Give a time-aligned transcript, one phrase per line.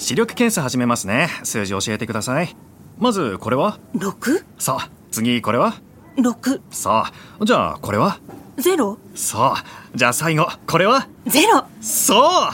[0.00, 1.28] 視力検査始めますね。
[1.44, 2.56] 数字教えてください。
[2.98, 3.78] まずこれは？
[3.94, 4.42] 六？
[4.58, 5.74] さあ次これは？
[6.16, 6.62] 六。
[6.70, 8.18] さあじゃあこれは？
[8.56, 8.96] ゼロ。
[9.14, 10.48] さあじゃあ最後。
[10.66, 11.06] これは？
[11.26, 11.64] ゼロ。
[11.82, 12.52] そう。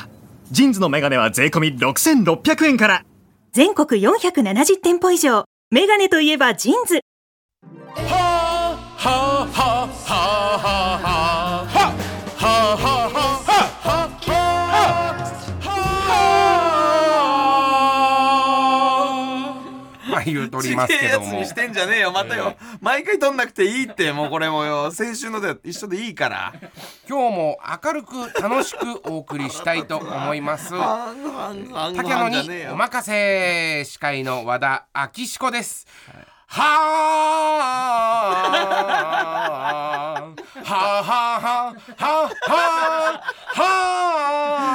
[0.50, 3.04] ジンズのメガネは税込み6600円から。
[3.52, 5.44] 全国470店舗以上。
[5.70, 7.00] メガネといえばジンズ。
[7.94, 8.00] ま
[8.98, 9.56] あ
[20.32, 21.26] 言うとりますけども。
[21.26, 26.52] ちげえやつにしてんじゃねえよまたよ、毎回撮んなくていいってもうこれもよ先週ので一緒でいいから。
[27.08, 30.70] 今日も明るく楽しくお送りしたいと思います。
[30.70, 35.86] 竹野にお任せ司会の和田明彦です。
[36.48, 36.66] はあ
[40.64, 43.20] はあはあはあ
[43.54, 43.62] は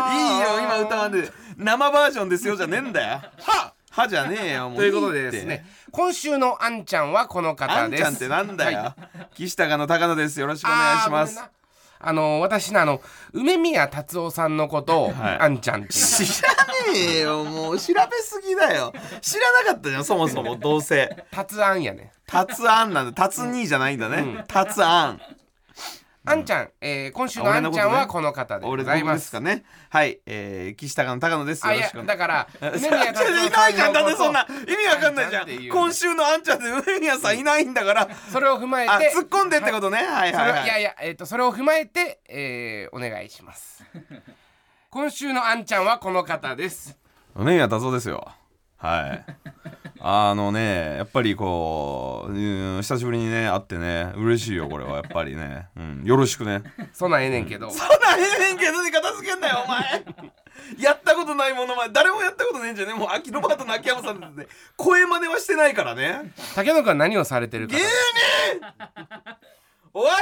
[0.09, 4.77] あいいよ今歌わんで生バージョンですよじゃねえんだよははじゃねえよ もう。
[4.77, 8.01] ということでですね今週のあんちゃんはこのあ方です。
[8.01, 8.95] んちゃんってなんだよ、は
[9.33, 9.35] い。
[9.35, 10.39] 岸高の高野です。
[10.39, 11.39] よろしくお願いします。
[11.39, 11.51] あーごめんな
[12.03, 12.99] あの私のあの
[13.31, 15.37] 梅宮達夫さんのことを、はい。
[15.39, 15.93] あんちゃんって。
[15.93, 16.49] 知ら
[16.93, 17.79] ねえよもう。
[17.79, 18.91] 調べすぎだよ。
[19.21, 21.25] 知らなかったじゃんそもそもどうせ。
[21.29, 22.11] 達あんやね。
[22.25, 23.13] 達案なんだ。
[23.13, 24.43] 達兄じゃないんだね。
[24.47, 25.21] 達案
[26.23, 29.39] あんちゃん、えー今週のあんちゃんはこの方でご俺ざいます。
[29.39, 29.63] ね。
[29.89, 31.65] はい、えー、岸高の高野です。
[31.65, 33.93] あだから 梅い宮達夫いないじゃん。
[33.93, 38.07] だってそんな意味わかんないじゃあん今週のあんちゃんで梅宮さんいないんだから。
[38.31, 38.91] それを踏まえて。
[38.91, 39.97] あ突っ込んでってことね。
[39.97, 40.63] はいそはいはい。
[40.65, 43.83] いやいや、えー、とそれを踏まえて、えーお願いします。
[44.91, 46.95] 今週のあんちゃんはこの方です。
[47.35, 48.31] 梅宮達夫ですよ。
[48.77, 49.25] はい
[50.03, 56.63] あのねやっぱりこう、うん久しぶりにね会ってね嬉しいよこれはやっぱりね、うん、よろしくね。
[56.91, 57.69] そんなんええねんけど。
[57.69, 57.87] そん。
[57.87, 60.03] なんええねんけどに片付けんなよお前。
[60.79, 66.33] やったことないものまで誰もやったことねえんじゃねもう秋ロバートの秋山さんだって声真似はしてないからね。
[66.55, 67.75] 竹野くんは何をされてるか。
[67.75, 67.87] 芸人。
[69.93, 70.19] お笑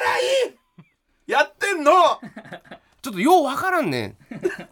[1.28, 1.32] い。
[1.32, 1.92] やってんの
[3.02, 4.18] ちょっとようわからんねん。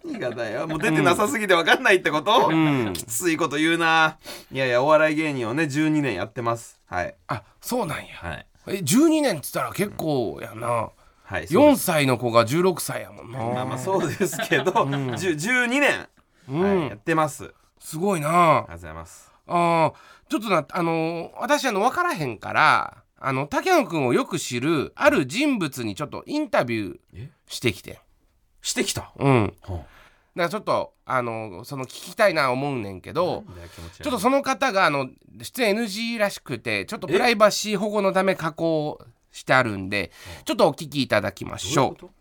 [0.05, 0.67] 何がだよ。
[0.67, 2.93] もう出てなさすぎて分かんないってこと、うん。
[2.93, 4.17] きついこと言うな。
[4.51, 6.79] いやいやお笑い芸人をね12年やってます。
[6.88, 7.15] はい。
[7.27, 8.15] あそうなんや。
[8.15, 8.45] はい。
[8.67, 10.89] え12年っつったら結構やな。
[11.23, 11.83] はいそう4です。
[11.85, 13.39] 歳の子が16歳やもんな。
[13.39, 16.07] まあまあそうですけど、10 12年、
[16.49, 16.61] うん。
[16.79, 17.45] はい、やってます。
[17.45, 18.29] ありすごいな。
[18.29, 19.31] がとうございます。
[19.47, 19.94] あー
[20.29, 27.29] ちょっとなあのー私あの分からへんからあの竹野くんをよく知るある人物にちょっとインタビューえ？
[27.47, 27.99] してきて
[28.62, 29.12] してきた。
[29.18, 29.53] うん。
[29.62, 29.85] だかは
[30.35, 33.44] らちょっとあのその聞きたいな思うねんけど
[34.01, 35.09] ちょっとその方があの
[35.41, 39.00] 出演 NG らしくてちょっとプライバシー保護のため加工
[39.31, 40.12] してあるんで
[40.45, 42.01] ちょっとお聞きいただきましょう。
[42.01, 42.12] ど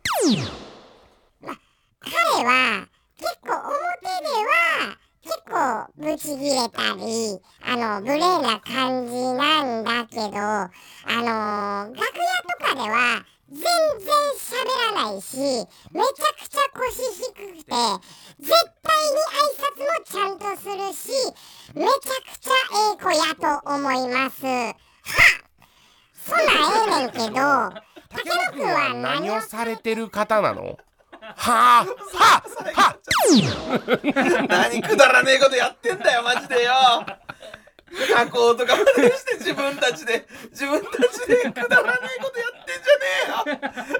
[2.00, 2.86] 彼は
[3.18, 10.70] 結構表では結構ブチギレたりあの無礼な感じなんだけどあ
[11.88, 12.04] の楽屋
[12.60, 13.70] とかでは全然
[14.36, 15.66] 喋らないしめちゃ
[16.34, 17.70] くちゃ腰低くて
[18.40, 18.52] 絶
[18.82, 21.10] 対に挨拶もちゃんとするし
[21.74, 21.92] めちゃ
[22.32, 22.50] くちゃ
[22.90, 24.44] ええ子やと思います。
[24.44, 24.74] はっ！
[26.26, 26.52] そんな
[27.02, 27.34] んええねんけど
[28.08, 30.76] 竹野くんは何をされてる方なの？
[31.20, 32.42] はあは
[32.74, 32.96] あは
[34.48, 36.72] 何くだらねえことやってんだよマジでよ
[38.14, 43.96] 加工とかまでして自分たちで自分たちでくだらねえことやってんじゃねえよ。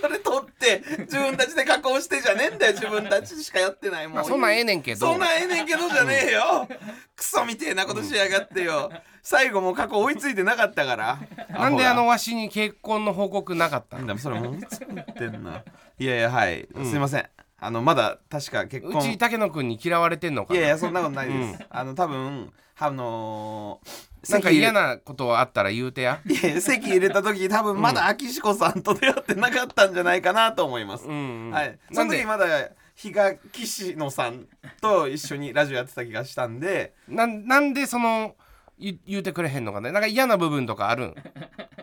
[0.00, 2.72] これ取って自分たちで加工してじゃねえんだよ。
[2.72, 5.08] 自分たちしかやってないもん、まあそんなんええねんけど。
[5.08, 6.68] そんなんええねんけどじゃねえよ。
[7.16, 8.90] クソみてえなことしやがってよ。
[9.22, 11.18] 最後もう過去追いついてなかったから。
[11.50, 14.78] なんであのわしに結婚の報告なかったんだそれもう追いつい
[15.18, 15.64] てんな。
[15.98, 17.28] いやいやはい、すいません
[17.60, 19.00] あのまだ確か結婚。
[19.00, 20.58] うち竹野くんに嫌われてんのかな？
[20.58, 26.20] いやいやそんなことないです、あの多分あのー、なんか嫌ななことあったら言うてや。
[26.26, 31.50] いやいや席入れた時多分まだ秋志子さんと出会ってなかったんじゃないかなと思います、うんうん。
[31.50, 31.78] はい。
[31.92, 32.46] その時まだ
[32.94, 34.46] 比嘉岸野さん
[34.80, 36.94] と一緒にラジオやってた気がしたんで。
[37.06, 38.34] なんなんでその
[38.78, 39.92] 言言うてくれへんのかね？
[39.92, 41.14] なんか嫌な部分とかあるん？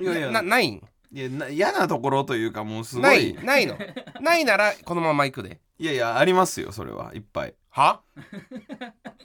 [0.02, 0.32] いやいや。
[0.32, 0.82] なないん？
[1.12, 3.78] いやな嫌なところというかもうすごないいないの。
[4.20, 5.60] ないならこのまま行くで。
[5.80, 7.12] いやいやありますよそれは。
[7.14, 7.54] いっぱい。
[7.70, 8.02] は？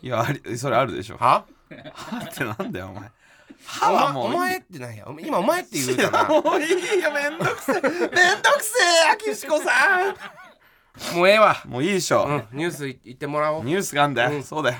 [0.03, 1.17] いやありそれあるでしょ。
[1.17, 1.47] は？
[1.95, 2.25] は？
[2.31, 3.05] ってなんだよお前。
[3.05, 3.11] お
[3.65, 4.37] 歯はもういい。
[4.37, 5.07] 前お前ってなんや？
[5.21, 7.75] 今お前って言うたなもういいよめんどくせえ。
[7.75, 9.71] めんどくせえ秋志子さ
[11.15, 11.57] もうええわ。
[11.67, 13.65] んもういいでしょ、うんニュースい言ってもらおう。
[13.65, 14.43] ニュースがあんだよ、うん。
[14.43, 14.79] そうだよ。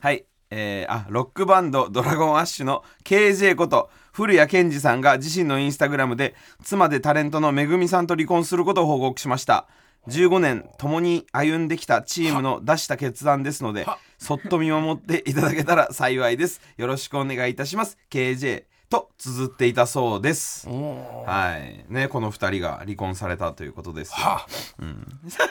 [0.00, 6.34] はいえー、あロックバンドドラゴンアッシュの KJ こと古谷健二さんが自身のインスタグラムで
[6.64, 9.68] 妻でタレントのめぐみさんと離婚することを報告しました。
[10.08, 16.62] 15年共に歩んできたチームの出した決断ですのではそっと見守っていただけたら幸いです。
[16.78, 17.98] よろしくお願いいたします。
[18.10, 20.66] KJ と綴っていたそうです。
[20.66, 21.84] はい。
[21.92, 24.16] ねこの2人が離婚されたということですよ。
[24.16, 24.46] は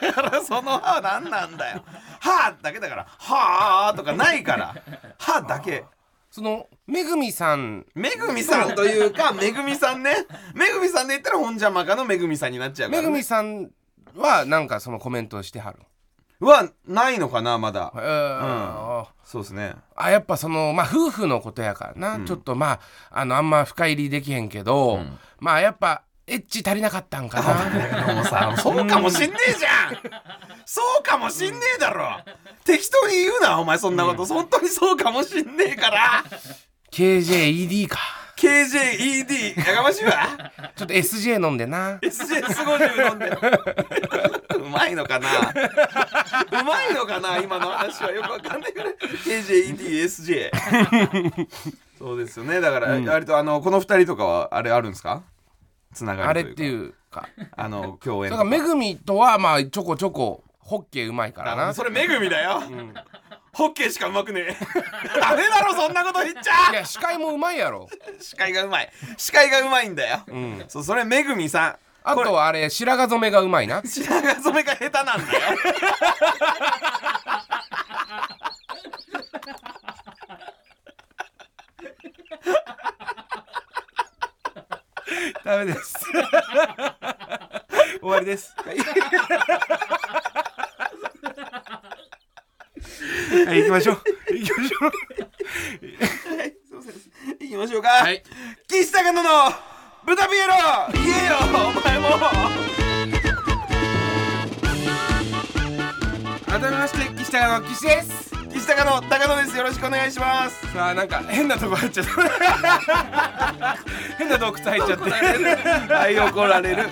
[0.02, 1.84] だか らその「は」何なんだよ
[2.20, 4.76] 「は」だけだから「はあ」とかないから
[5.20, 5.84] 「は」だけ
[6.36, 7.86] そのめぐみさん。
[7.96, 10.14] めぐみさんというか めぐみさんね。
[10.54, 13.72] めぐみさんで言ったら本邪魔かのめぐみさんになっちゃうから、めね、ぐみさん
[14.18, 15.80] はなんかそのコメントをしてはる？
[16.46, 17.94] はないのかなまだ。
[17.96, 19.06] えー。
[19.24, 19.76] そうですね。
[19.96, 22.80] あやっぱそのまあ夫婦のことやからな、ちょっとまあ
[23.12, 25.00] あのあんま深入りできへんけど、
[25.40, 28.14] まあやっぱエッチ足りなかったんかな。
[28.16, 29.96] もうさそうかもしんねえじゃん。
[30.66, 32.18] そうかもしんねえだろ。
[32.64, 36.24] 適当に言うなお前そんなこと、本当にそうかもしんねえから。
[36.92, 38.00] KJED か。
[38.38, 40.52] KJED やかましいわ。
[40.76, 42.00] ちょっと SJ 飲んでな。
[42.02, 43.38] SJ50 飲んでる。
[44.58, 45.30] うまいのかな。
[45.30, 48.90] うまいのかな今の話はよくわかんないから
[49.26, 50.52] KJEDSJ
[52.00, 52.60] そうですよね。
[52.62, 55.24] だから、割とあのこの二人とかはあれあるんですか？
[55.96, 57.30] つながあれっりというか。
[57.36, 57.54] ていうか。
[57.56, 58.44] あの共演だか。
[58.44, 61.74] らめぐみとはまあちょこちょこホッケーうまいからな。
[61.74, 62.62] それめぐみだよ、
[63.54, 64.58] ホッケーしかうまくねえ。
[65.20, 66.72] ダメだろそんなこと言っちゃ。
[66.72, 67.88] いや司会もうまいやろ。
[68.20, 68.92] 視界がうまい。
[69.18, 70.64] 視界がうまいんだよ、ん。
[70.68, 71.76] そうそれめぐみさん。
[72.04, 73.82] あとはあれ白髪染めがうまいな。
[73.84, 75.58] 白髪染めが下手なんだよ
[85.46, 85.94] ダメです。
[88.02, 88.52] 終わりです。
[88.58, 88.78] はい。
[93.60, 94.02] 行きましょう。
[94.34, 94.92] 行きましょう。
[97.40, 98.24] 行きましょうか、はい。
[98.68, 99.30] 岸高野の
[100.08, 100.56] 豚ピエロ。
[100.94, 101.48] 言えよお
[101.80, 102.10] 前も。
[106.48, 109.58] 改めまして岸高の岸です岸高野高野です。
[109.58, 110.66] よろしくお願いします。
[110.72, 113.78] さあなんか変なとこ入っちゃった
[114.18, 115.10] 変な洞窟入っちゃって。
[115.94, 116.84] はい怒られる、ま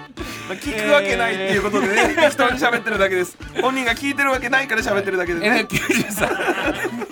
[0.52, 3.38] あ、聞くわけないっていうことでね、適当に喋ってるだけです。
[3.62, 5.66] 本人が聞いてるわけないから喋ってるだけでね。
[5.70, 7.08] N93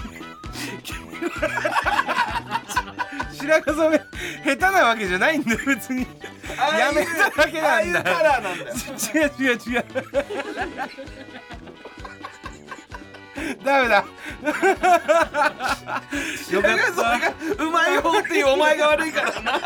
[3.33, 3.97] 白髪染め
[4.43, 6.01] 下手なわけじゃないんだよ別に。
[6.01, 7.71] やめただけなんだ。
[7.71, 8.73] ああいうカラーなんだよ。
[9.15, 9.85] 違う違う違う
[13.63, 14.05] ダメだ。
[16.51, 16.77] よかっ
[17.57, 17.63] た。
[17.63, 19.11] うまい方っていうお前が悪い。
[19.11, 19.59] からな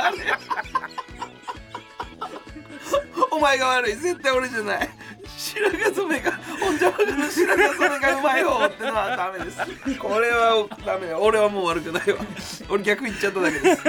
[3.32, 4.90] お前が悪い絶対俺じゃない。
[5.38, 6.38] 白髪染めがの
[6.80, 7.56] 白髪染
[7.90, 9.58] めがうまい方ってのはダメです。
[10.00, 11.20] これはダメよ。
[11.22, 12.18] 俺はもう悪くないわ。
[12.70, 13.82] 俺逆言っちゃっただけです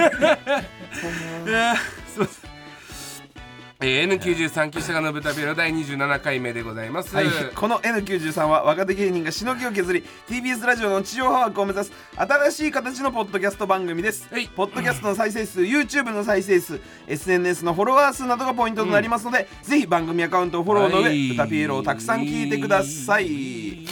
[3.79, 14.47] えー N93 岸高の豚ピエロ第27回目でございます、はい、この N93 は若手芸人がしのぎを削り TBS ラジオの地上波枠を目指す新しい形のポッドキャスト番組です、はい。
[14.47, 21.31] ポッドキャストの再生数 YouTube の再生数 SNS のフォロワー数などがポイントとなりますので、ぜひ番組アカウントをフォローの上、はい。
[21.33, 23.85] 歌ピエロをたくさん聞いてください。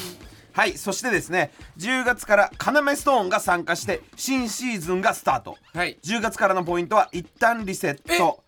[0.56, 5.58] はいそしてですね10月からカナメストーンが参加して新シーズンがスタート。
[5.74, 6.00] はい。
[6.02, 8.45] 10月からのポイントは一旦リセット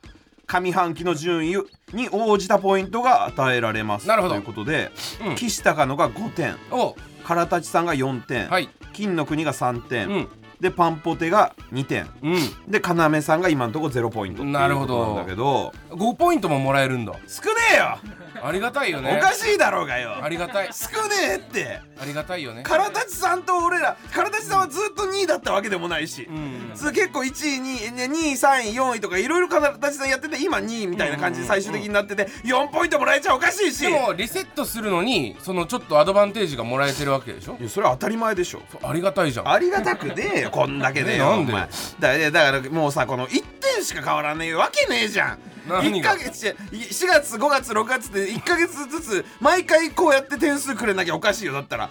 [0.48, 1.58] 上半期の順位
[1.94, 4.08] に応じたポイントが与えられます。
[4.08, 4.36] なるほど。
[4.36, 4.92] ということで、
[5.24, 5.36] うん。
[5.36, 6.56] 岸高野が5点。
[6.72, 6.96] お
[7.28, 8.70] 唐立さんが4点、はい。
[8.94, 10.28] 金の国が3点、うん
[10.60, 12.04] でパンポテが2点。
[12.24, 12.38] う
[12.68, 15.74] で要さんが今のところ0ポイントなるほどことなんだけど。
[15.92, 17.14] ん5ポイントももらえるんだ。
[17.28, 17.98] 少ねえよ、
[18.44, 19.18] ありがたいよね。
[19.20, 20.24] おかしいだろうがよ。
[20.24, 20.70] ありがたい。
[20.74, 21.80] 少ねえって。
[22.02, 22.64] ありがたいよね。
[22.64, 33.82] 唐立さんと俺ら唐立さんはずっと2位だったわけでもないし、うんそれ結構1位2位ね2位3位4位とかいろいろ唐立さんやってて今2位みたいな感じで最終的になってて4ポイントもらえちゃおかしいし。
[33.84, 37.58] でもリセットするのにそのちょっとアドバンテージがもらえてるわけでしょ？
[37.60, 38.62] いやそれは当たり前でしょ。
[38.84, 39.50] ありがたいじゃん。
[39.50, 41.70] ありがたくねえよこんだけでよえなんでお前。
[42.00, 43.44] だだからもうさこの1
[43.76, 45.38] 点しか変わらねえわけねえじゃん。
[45.68, 46.12] 1何が？
[46.12, 51.54] ヶ月4月5月6月で1ヶ月ずつ毎回こうやって点数くれなきゃおかしいよ。
[51.54, 51.90] だったら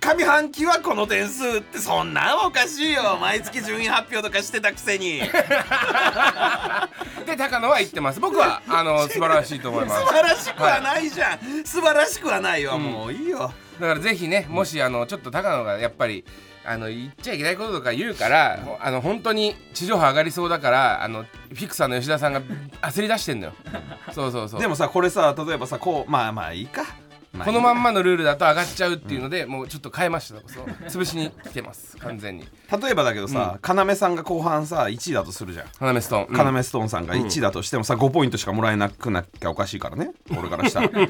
[0.00, 3.18] 上半期はこの点数ってそんなんおかしいよ。
[3.20, 5.20] 毎月順位発表とかしてたくせに。
[7.26, 8.18] で高野は言ってます。
[8.18, 10.00] 僕はあの 素晴らしいと思います。
[10.00, 13.52] 素晴らしくはないじゃん、素晴らしくはないわ、もういいよ。
[13.80, 16.24] だからぜひねもしあのちょっと高野がやっぱり
[16.64, 22.42] あの言っちゃいけないこととか言うからあの本当に地上波上がりそうだからあのフィクサーの吉田さんが
[22.82, 23.52] 焦り出してんのよ。
[24.12, 24.60] そうそうそう。
[24.60, 26.84] でもさこれさ例えばさこうまあまあいいか。
[27.32, 30.40] まあこのまんまのルールだと上がっちゃうっていうので、もうちょっと変えました。
[30.88, 32.46] 潰しに来てます完全に。
[32.82, 35.66] 例えばだけどさ、要さんが後半さ1位だとするじゃん。
[35.78, 36.56] 花芽ストーン、うん。
[36.56, 40.10] 要ストーンさんが1位だとしてもさ5ポイントしかもらえなくなきゃおかしいからね。
[40.38, 40.88] 俺からしたら。
[40.88, 41.08] で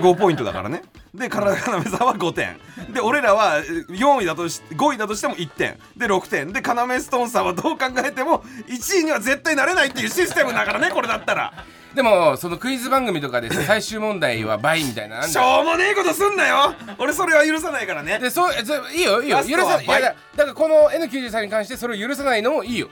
[0.00, 0.82] 5ポイントだからね。
[1.14, 2.58] で要さんは5点。
[2.92, 5.78] で俺らは4位だとし5位だとしても1点。
[5.96, 6.52] で6点。
[6.52, 11.52] で要ストーンさんはどう考えても1位には絶対なれないっていうシステムだからねこれだったら
[11.94, 16.74] でもそのクイズ番組とかでさ 最終問題は倍みたいなしょうもねえことすんなよ。
[16.98, 18.18] 俺それは許さないからね。
[18.18, 18.52] でそう
[18.92, 19.38] いいよいいよ。
[19.38, 22.88] 許さいや倍だだからこの N93 に関してそれを許さないのもいいよ、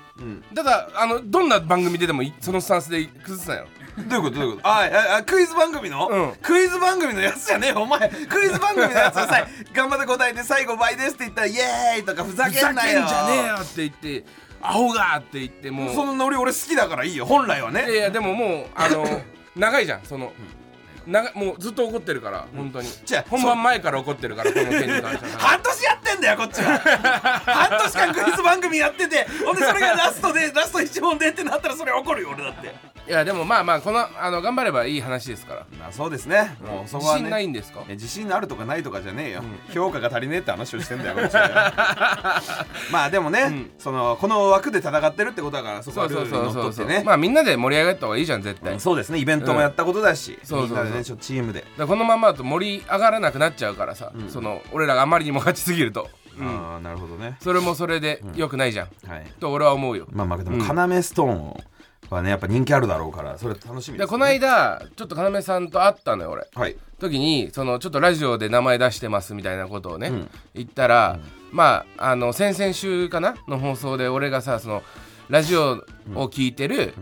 [0.55, 3.67] ただあのどんな番組ででもいそのスタンスで崩すなよ。
[4.09, 4.37] どういうこと？
[4.37, 4.69] どういうこと？
[4.69, 4.81] あ
[5.13, 6.33] ああクイズ番組の、うん。
[6.43, 7.71] クイズ番組のやつじゃねえ。
[7.71, 13.01] よお前クイズ番組のやつをさ頑張って答えて最後倍ですって言ったらイエーイとかふざふざけんなよ。
[13.01, 14.25] けんじゃねえよって言って
[14.61, 15.91] アホがって言っても。
[15.91, 17.27] うそのノリ俺好きだからいいよ。
[17.27, 19.05] 本来はいねやいやでももうあの
[19.57, 20.33] 長いじゃんその。
[21.07, 22.89] 長もうずっと怒ってるから本当に。
[23.05, 25.39] じゃあ本番前から怒ってるからこの件に関しては。
[25.39, 26.79] 半年やってんだよこっちは。
[26.79, 32.75] 半年間クイズ番組やっててほんでそれがラストでラスト1問でってなったらそれ怒るよ俺だって
[33.09, 35.67] いやでもまあまあこのあの頑張ればいい話ですから。
[35.79, 36.57] まあそうですね。
[36.61, 37.83] もうそこ自はね信ないんですか？
[37.89, 41.17] え自信あるとかないとかじゃねえよ、評価が足りねえって話をしてんだよ
[42.93, 43.71] まあでもね、ん。
[43.79, 49.19] そのこの枠で戦ってるってことだからそこそうそうはルールにそうそうそうのっとってねまあみんなで盛り上がった方がいいじゃん絶対、うんそうですね。
[49.19, 50.77] イベントもやったことだし、そうそうそう。
[50.77, 57.37] みんなでねちょチームで、このままだと盛り上がらなくなっちゃうからさ、その俺らがあまりにも勝ちすぎると、うん、ああなるほどね。
[57.41, 59.27] それもそれで良くないじゃん、はい。
[59.41, 60.07] と俺は思うよ。
[60.13, 61.57] まあまあでも、要ストーン
[62.11, 66.47] はねやっぱ人気あるだろうからそれ楽しみです、ね、でこの間ちょっと要さんと会ったのよ俺。
[66.55, 66.77] はい。
[66.99, 70.11] 時にそのちょっとラジオで名前出してますみたいなことをね、
[70.55, 71.21] 言ったら、
[71.53, 74.83] まああの先々週かなの放送で俺がさその
[75.29, 75.85] ラジオ
[76.15, 76.95] を聞いてる、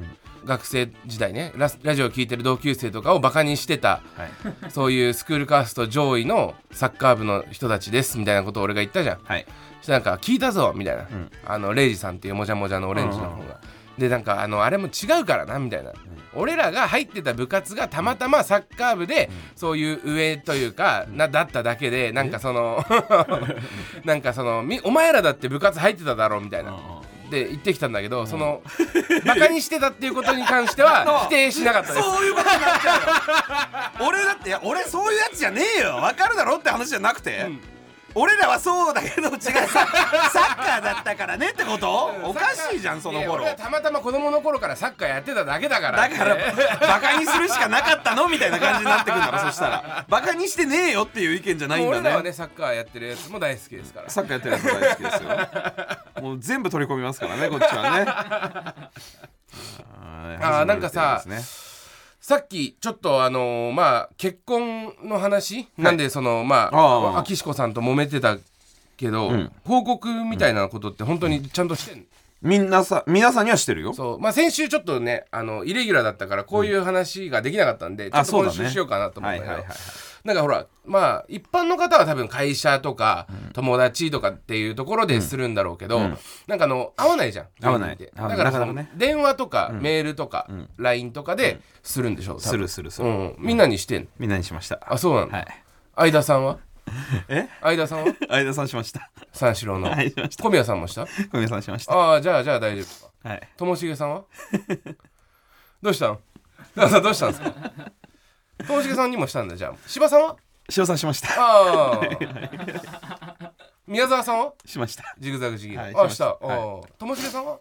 [0.45, 4.31] 学生時代ねラジオを聞いてる同級生とかをバカにしてたはい。
[4.71, 9.19] そういうスクールカースト上位のサッカー部の人たちですみたいなことを俺が言ったじゃん。
[9.25, 9.47] はい。
[9.79, 11.07] そしたらなんか聞いたぞみたいな、
[11.47, 13.59] あのレイジさんっていうもじゃもじゃのオレンジの方が。
[13.99, 15.93] でなんかあのあれも違うからなみたいな、
[16.35, 22.85] 俺らが入ってた部活がたまたまサッカー部で、そういう上というかなだっただけでなんかその
[24.05, 26.77] なんかそのみお前らだって部活入ってただろうみたいな。
[27.31, 28.63] で言ってきたんだけど、その
[29.27, 32.05] バカにしてたっていうことに関しては 否定しなかったです。
[32.05, 32.99] そういうことになっちゃ
[33.99, 34.09] うよ。
[34.09, 35.97] 俺だって俺そういうやつじゃねえよ。
[35.97, 37.51] わかるだろって話じゃなくて、
[38.19, 39.39] 俺らはそうだけど違う。
[39.39, 42.07] サ サッカーだったからねってこと？
[42.25, 43.35] おかしいじゃんその頃。
[43.35, 46.09] 俺はたまたま子供の頃からサッカーやってただけだから。
[46.09, 46.37] だから
[46.81, 48.27] バカにするしかなかったの？
[48.29, 50.05] みたいな感じになってくるんだろ そしたら。
[50.09, 53.93] バカにしてねえよっていう意見じゃないんだもう俺らはねねサッカーやってるやつも大好きです。
[53.93, 56.23] からサッカーやってるやつ大好きですよ。
[56.23, 58.07] もう全部取り込みますからねこっちはね。
[60.41, 61.23] あーなんかさ
[62.27, 68.37] さっきちょっとあのーまあ結婚の話、なんでそのまあああ秋子さんと揉めてた
[68.97, 69.53] けど、ん。
[69.65, 72.05] 報告みたいなことって本当にちゃんとしてんの、
[72.43, 73.95] みんなさ皆さんにはしてるよ。
[73.95, 74.19] そう。
[74.19, 78.57] まあ先週ちょっとねあのイレギュラーだったからこういう話ができなかったんで、ちょっとあそうだね。
[78.57, 79.77] 今週しようかなと思うんだけど、はいはいはい
[80.27, 86.01] なんかほらまあ一般の方は多分会社とか友達とかっていうところでするんだろうけど、
[86.49, 87.95] なんかあの合わないじゃん合わない。
[87.95, 88.13] って。
[88.17, 88.91] 合わないだからね。
[88.97, 94.09] 電話とかメールとか LINE とかでするんでしょするするする、うん、みんなにしてんの？
[94.19, 94.81] みんなにしました。
[94.85, 95.47] あそうなの、はい。
[95.97, 96.59] 相田さんは？
[97.29, 97.49] え？
[97.63, 98.15] 相田さんは？
[98.29, 99.11] 相田さんしました。
[99.33, 99.91] 三四郎の。
[99.91, 101.07] はい小宮さんもした？
[101.07, 101.93] 小宮さんしました。
[101.95, 103.07] ああじゃあじゃあ大丈夫。
[103.25, 103.49] かはい。
[103.57, 104.25] ともしげさんは？
[105.83, 106.19] どうしたん
[106.77, 107.53] どうしたんですか？
[108.65, 109.75] ともしげさんにもしたんだじゃあ。
[109.87, 110.37] 柴さんは？
[110.77, 111.29] 塩さんしました。
[111.37, 113.53] ああ。
[113.87, 114.53] 宮沢さんは？
[114.65, 115.15] しました。
[115.19, 116.25] ジグザグジギー、はいあした。
[116.25, 116.49] しました。
[116.49, 116.89] ああ。
[116.99, 117.59] ともしげさんは？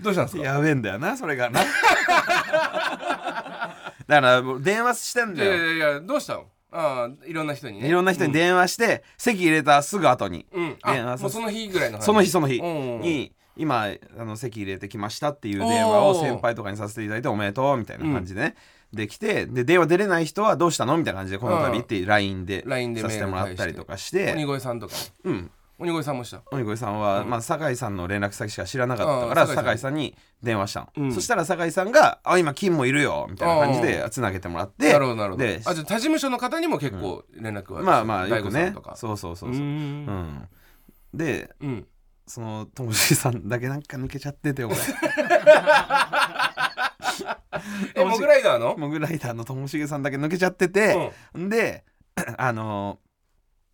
[0.00, 0.42] どうしたんですか？
[0.42, 1.60] やべえんだよなそれがな。
[4.06, 6.46] だから電話してんいやいだよやいやどうしたの？
[6.74, 7.88] ああいろんな人にね。
[7.88, 12.04] いろんな人に電話して、席入れたすぐ後に、うん、電話さあもうその日ぐらいの話。
[12.04, 13.00] その日その日うん。
[13.02, 18.54] に今あの席入れてきましたっていう電話を先輩とかにさせていただいておめでとうみたいな感じでね、
[18.92, 20.96] できてで電話出れない人はどうしたの？
[20.96, 22.64] みたいな感じでこの度って LINE で
[23.00, 24.94] させてもらったりとかし鬼て越さんとか
[25.24, 25.50] うん。
[25.78, 26.42] 鬼越さんもした？
[26.52, 29.94] 鬼越さんは、まあ、酒井さんの連絡先しか知らなかったかあらあ酒井さん。
[29.94, 31.12] に電話したの、うん。
[31.12, 35.44] そしたら酒井さんが「あ今金もいるよ」みたいな感じでつなげてもらってなるほどなるほど。
[35.44, 38.72] あでじゃあ他事務所の方にも結構連絡は、まあまあよ大くね。
[38.94, 39.62] そうそうそううそう。
[39.62, 40.04] うん。
[40.04, 40.48] ん。
[41.14, 41.86] でうん
[42.26, 44.76] そのともしげさんだけなんか抜けちゃってて俺。
[47.94, 48.76] えモグライダーの？
[48.76, 51.84] モグライダーのともしげさんだけ抜けちゃってて、ん、で
[52.38, 52.98] あの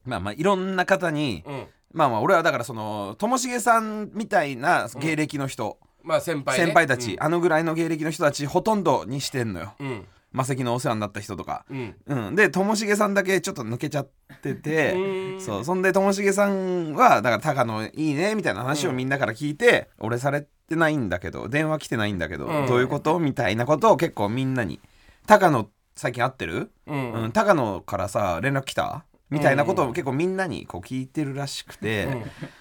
[0.04, 1.66] まあまあいろんな方に、うん。
[1.92, 9.74] まあまあ俺はだからそのともしげさんみたいな芸歴の人、まあ先輩、ね、先輩たち、あのぐらいの芸歴の人たちほとんどにしてんのよ。
[9.78, 11.96] うん、うん魔石のお世話になった人とか、うん。
[12.06, 14.10] うん、でともしげさんだけちょっと抜けちゃっ
[14.42, 15.40] ててうん。
[15.40, 15.64] そう。
[15.64, 22.66] そんでともしげさんはだから高野いいねみたいな話をみんなから聞いて、俺されてないんだけど電話来てないんだけど、うん。
[22.66, 24.80] どういうことみたいなことを結構みんなに
[25.26, 25.66] 「高野
[25.96, 26.72] 最近会ってる？
[26.86, 27.12] うん。
[27.12, 32.06] うん、高野からさ連絡来た?」みたいなことを結構みんなにこう聞いてるらしくて、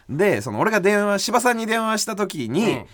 [0.09, 2.85] でその俺が電話柴さんに電話した時に、うん。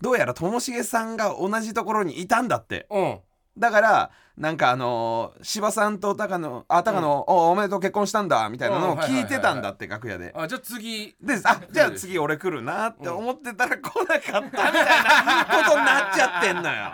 [0.00, 2.86] どうやらともしげさんが同じところにいたんだって。
[2.90, 3.18] うん
[3.56, 10.32] だからなんかあのー柴さんと高野あ高野、おおめでとう結婚したんだみたいなのを聞いてたんだって楽屋で。
[10.36, 11.14] あじゃあ次。
[11.22, 16.92] であじゃあ次俺来るなって思ってたら来なかったみたいなことになっちゃってんのよ。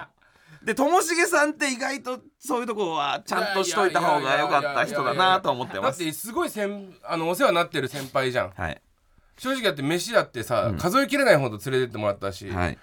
[0.62, 6.00] でともしげさんって意外とそういうとこはちゃんとしといた方が良かった人だなと思ってだっます。
[6.00, 8.50] てすごい先あのお世話になってる先輩じゃん。
[8.50, 8.82] はい。
[9.38, 12.78] 正直だって飯だってさ、数えきれないほど連れてってもらったし、はい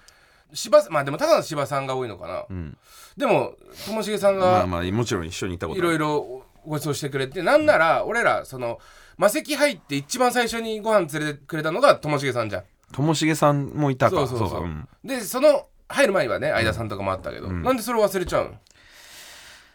[0.52, 2.76] 芝まあでもただの芝さんが多いのかな、ん。
[3.16, 3.54] でも
[3.86, 8.78] ともしげさんがまあまあもちろん一緒に行ったこといろいろご馳走してくれてなんなら俺らその
[9.16, 12.64] 魔石入って一番最初にご飯連れてくれたのがともしげさんじゃん。
[12.92, 14.16] ともしげさんもいたか。
[14.26, 14.62] そうそうそう。
[14.62, 14.88] うん。
[15.04, 18.54] でその入る前にはね相田さんとかもあったけど、なんでそれ忘れちゃうの？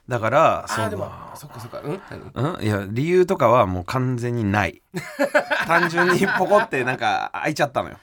[0.08, 1.82] だからあそーでものそっかそっか。
[1.82, 2.02] うん？
[2.34, 2.56] 何？
[2.56, 2.64] うん？
[2.64, 4.82] いや理由とかはもう完全にない。
[5.66, 7.98] 単純にポコってなんか開いちゃったのよ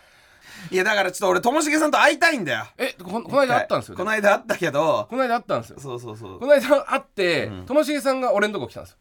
[0.71, 2.65] いやだからちょっと俺ともしげさんと会いたいんだよ。
[2.79, 3.99] えここの間あったんですよ、ね。
[3.99, 5.07] この間会ったけど。
[5.11, 5.81] この間あったんですよ。
[5.81, 6.39] そうそうそう。
[6.39, 8.99] この間会ってともしげさんが俺のとこ来たんですよ、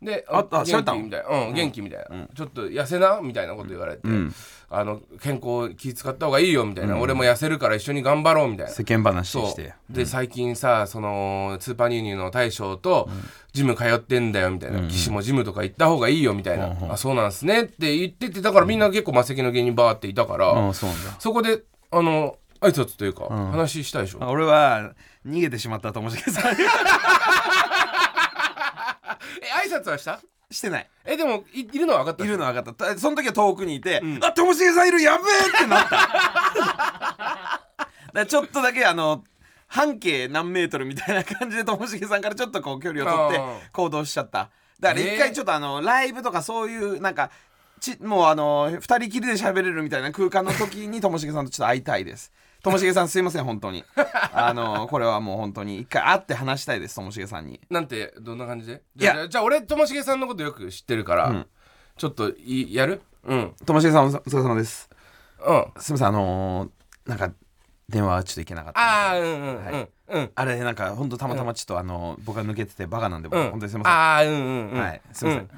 [0.00, 3.20] であったの気みたいな、うん、元気みたいな、ちょっと痩せな？
[3.20, 4.32] みたいなこと言われて、ん
[4.68, 8.72] あの健康気使った方がいいよみたいな、俺も痩せるから一緒に頑張ろうみたいな。
[8.72, 9.74] 世間話して。
[9.88, 13.08] で最近さそのスーパーニューニューの大将と
[13.52, 20.86] ジム通ってんだよみたいな、岸もジムとか行った方がいいよみたいな、あそうなんすねって言っててだからみんな結構魔石の芸人バーっていたから、うんそ
[21.18, 24.94] そこであの挨拶というか、話したでしょ、俺は
[25.24, 26.56] 逃げてしまったともしげさんえ
[29.68, 30.20] 挨拶はした？
[30.56, 30.88] してない。
[31.04, 32.24] えでもいいるのは分かった。
[32.24, 32.94] いるのは分かった。
[32.94, 35.48] たその時は遠くにいて、あともしげさんいるやべえ！
[35.56, 35.90] ってなった。
[35.96, 37.66] だか
[38.12, 39.22] らちょっとだけあの
[39.68, 44.50] 半径何メートルみたいな感じでともしげさんからちょっとこう距離を取って行動しちゃった。
[44.80, 47.30] だから一回ちょっとあのライブとかそういうなんか
[47.80, 52.32] ちもうあの二人きりで喋れるみたいな空間の時にともしげさんとちょっと会いたいです
[52.66, 53.84] ともしげさんすいません本当に。
[54.32, 57.60] あのこれはもう本当に一回会って話したいですともしげさんに。
[57.70, 58.82] なんてどんな感じで？
[58.98, 59.28] いや。
[59.28, 61.46] じゃあ俺ともしげさんのことよく知ってるから、
[61.96, 63.02] ちょっといやる？
[63.22, 63.54] うん。
[63.64, 64.90] ともしげさんお疲れ様です。
[65.46, 65.66] うん。
[65.80, 67.30] すいませんあのーなんか
[67.88, 69.88] 電話ちょっといけなかったああうんうんはいうん。
[70.08, 73.50] うんあれなんか本当たまたまちょっとあの、僕が抜けててバカなんで、僕うん。
[73.52, 74.72] 本当にすみまああうんうんうん。
[74.72, 74.80] せん。
[74.80, 75.50] はい、すみません。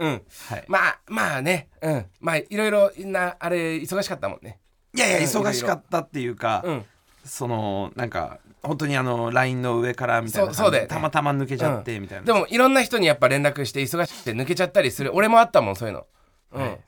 [0.00, 0.22] うん、うん。
[0.50, 0.64] はい。
[0.66, 1.68] まあまあね。
[1.80, 2.06] うん。
[2.18, 4.58] まあいろいろなあれ忙しかったもんね
[4.94, 6.84] いやいやうん忙しかったっていうか、うん。
[7.24, 10.88] そのなんか本当にあのラインの上からみたいなそうそうだよね。
[10.88, 12.24] たまたま抜けちゃってみたいな。
[12.24, 16.06] でもいろんな人にやっぱ連絡して忙しくて抜けちゃったりする俺もあったもんそういうの。
[16.52, 16.80] うん、はい。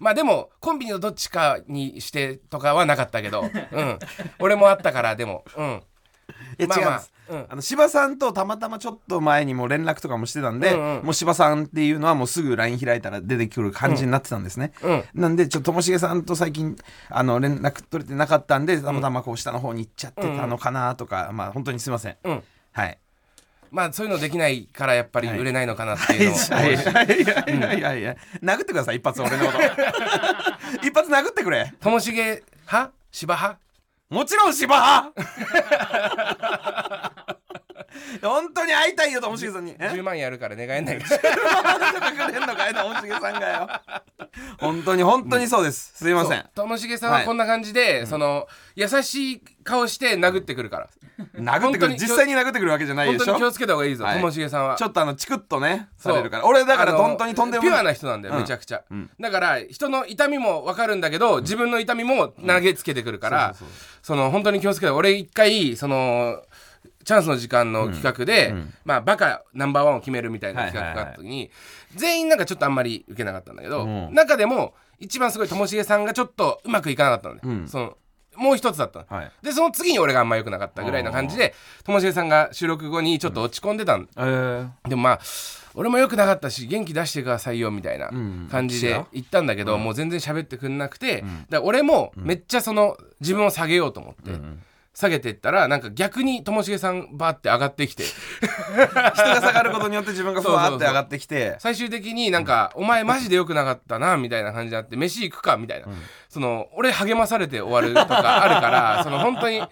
[0.00, 3.42] まあでもコンビニのどっちかにしてとかはなかったけど。
[3.72, 3.98] うん。
[4.40, 5.44] 俺もあったからでも。
[5.56, 5.82] うん
[6.58, 6.88] いやまあまあ。
[6.88, 7.12] 違うんです。
[7.26, 7.46] うん。
[7.48, 11.04] あの柴さんとたまたまちょっと前にも連絡とかもしてたんで、うんうん。
[11.04, 14.72] もう柴さんっていうのはもうすぐ LINE 開いたら出てくる感じになってたんですね。
[14.82, 15.04] うん。
[15.14, 16.76] なんでちょっとともしげさんと最近
[17.08, 22.16] あの連絡取れてなかったんでたまたまこう下の方に行っちゃってたのかなとか、まあ本当にすいません。
[22.22, 22.42] うん。
[22.72, 22.98] はい。
[23.70, 26.76] まあそういうのできないからやっぱり売れないのかなっていうのを、はい。
[26.76, 26.86] はい。
[26.86, 27.24] はい。
[27.24, 27.82] はい。
[27.82, 28.04] はい。
[28.04, 28.16] はい。
[28.42, 28.96] 殴ってください。
[28.96, 29.58] 一発俺のこと
[30.86, 33.63] 一発殴ってくれともしげ派芝派
[34.10, 35.12] もちろん芝。
[38.22, 39.76] 本当に会いたいよともしげさんに。
[39.78, 43.68] え？10万やるから願えないか くれんのかいともしげさんがよ
[44.58, 46.44] 本当に本当にそうです、すいません。
[46.54, 50.88] ともしげさんはこんな感じで、その優しい顔して殴ってくるから。
[51.36, 51.94] 殴ってくる。
[51.94, 53.24] 実際に殴ってくるわけじゃないでしょ？
[53.24, 54.16] 本当に気をつけた方がいいぞはい。
[54.16, 54.76] ともしげさんは。
[54.76, 56.46] ちょっとあのチクッとねされるから。
[56.46, 57.72] 俺だから本当にとんでもない。
[57.72, 58.40] ピュアな人なんだよ、うん。
[58.40, 59.10] めちゃくちゃ、ん。
[59.20, 63.54] だから人の痛みも分かるんだけど、自分の痛みも投げつけてくるから、
[64.02, 66.42] その本当に気をつけて俺一回その
[67.04, 71.50] チャンスの時間の企画で、まあバカナンバーワンを決めるみたいな企画があった時に、
[71.96, 74.14] 全員なんかちょっとあんまり受けなかったんだけど、うん。
[74.14, 77.68] 中でも一番すごいともしげさんがちょっとうまくいかなかったのね、うん。
[77.68, 77.96] その
[78.36, 79.32] もう一つだったの、はい。
[79.42, 81.54] でその次に俺があんま良くなかったぐらいな感じで
[81.84, 84.68] ともしげさんが収録後にちょっと落ち込んでたんえー。
[84.88, 85.20] でもまあ
[85.74, 88.10] 俺も良くなかったし元気出してくださいよみたいな
[88.50, 94.30] 感じで言ったんだけど、もう全然喋ってくんなくて、だから俺もめっちゃその自分を下げようと思って。
[94.94, 98.04] 下げてったらなんか逆にともしげさんバーって上がってきて。
[98.84, 101.56] 人が下がることによって自分がふわーって上がってきて。
[101.58, 105.88] 最終的になんか「お前マジで良くなかったな」みたいな感じになって「飯行くか」みたいな、
[106.28, 109.62] その俺励まされて終わるとかあるから その本当に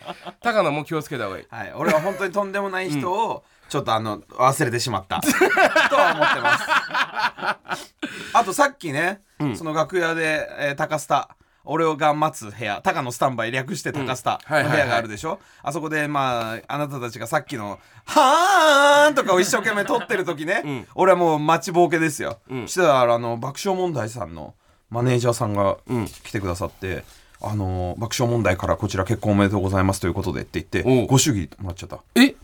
[0.41, 1.47] 高野も気をつけた方がいい。
[1.49, 5.21] はい、俺は本当にとんでもない人をちょっとあの忘れてしまった。
[5.89, 7.95] とは思ってます。
[8.35, 9.23] あとさっきね、
[9.55, 20.87] その楽屋で、えー高スタ俺が待つ部屋高野スタンバイ略して高スタの部屋があるでしょ、あそこでまああなたたちがさっきの「はーん!」とかを一生懸命撮ってる時ね、ん。
[20.94, 22.68] 俺はもう待ちぼうけですよ、うん。
[22.68, 24.55] したらあの爆笑問題さんの
[24.90, 26.07] マネージャーさんがうん。
[26.07, 27.05] 来てくださって
[27.40, 32.01] 「あの爆笑問題からこちら結婚おめでとうございます」ということでって言ってご祝儀もらっちゃった。
[32.14, 32.35] え？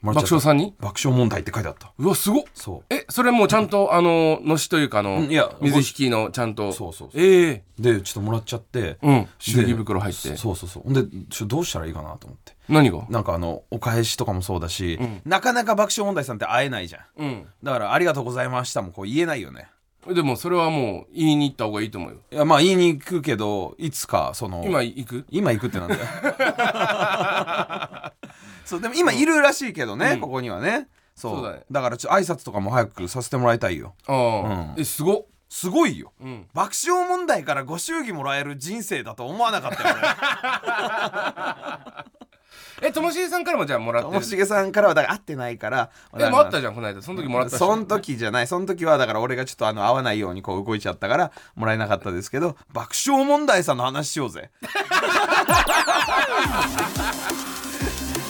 [0.00, 0.74] 爆笑さんに？
[0.78, 1.92] 爆笑問題って書いてあった。
[1.98, 2.42] うわすごっ。
[2.54, 2.94] そう。
[2.94, 6.72] えそれもうちゃんとあののしというかあのうんいや水引きのちゃんと。
[6.72, 7.20] そうそうそう。
[7.20, 7.64] ええ。
[7.78, 9.26] でちょっともらっちゃってうん。
[9.38, 10.36] 祝儀袋入って。
[10.36, 10.82] そうそうそう。
[10.84, 12.52] ほんでちょどうしたらいいかなと思って。
[12.68, 13.06] 何が？
[13.10, 15.20] なんかあのお返しとかもそうだし、ん。
[15.28, 17.02] なかなか爆笑問題さんって会えないじゃん。
[17.16, 17.46] うん。
[17.64, 19.68] だから「ありがとうございました」もこう言えないよね。
[20.06, 22.18] でもそれはもう言いに行った方がいいと思うよ。
[22.30, 25.26] いやまあ言いに行くけどいつかその今行く？
[25.28, 26.00] 今行くってなんだよ
[28.68, 30.20] そうでも今いるらしいけどね、うん。
[30.20, 30.88] ここにはね。
[31.14, 31.36] そう。
[31.36, 33.94] そうだねからちょ挨拶とかも早くさせてもらいたいよ。
[34.06, 34.40] ああ、
[34.74, 34.80] うん。
[34.80, 35.24] えすごっ。
[35.48, 36.12] すごいよ。
[36.20, 36.46] うん。
[36.52, 39.96] 爆笑問題からご祝儀もらえる人生だと思わなかったよ
[42.82, 44.12] えともしげさんからもじゃあもらってる？
[44.12, 45.88] ともしげさんからはだから会ってないから。
[46.18, 47.00] えもあったじじゃんこの間。
[47.00, 47.58] その時もらったし。
[47.58, 48.46] その時じゃない。
[48.46, 54.50] その時はだから俺がちょっとあの会わないようにこう動いちゃったからもらえなかったですけど爆笑問題さんの話しようぜ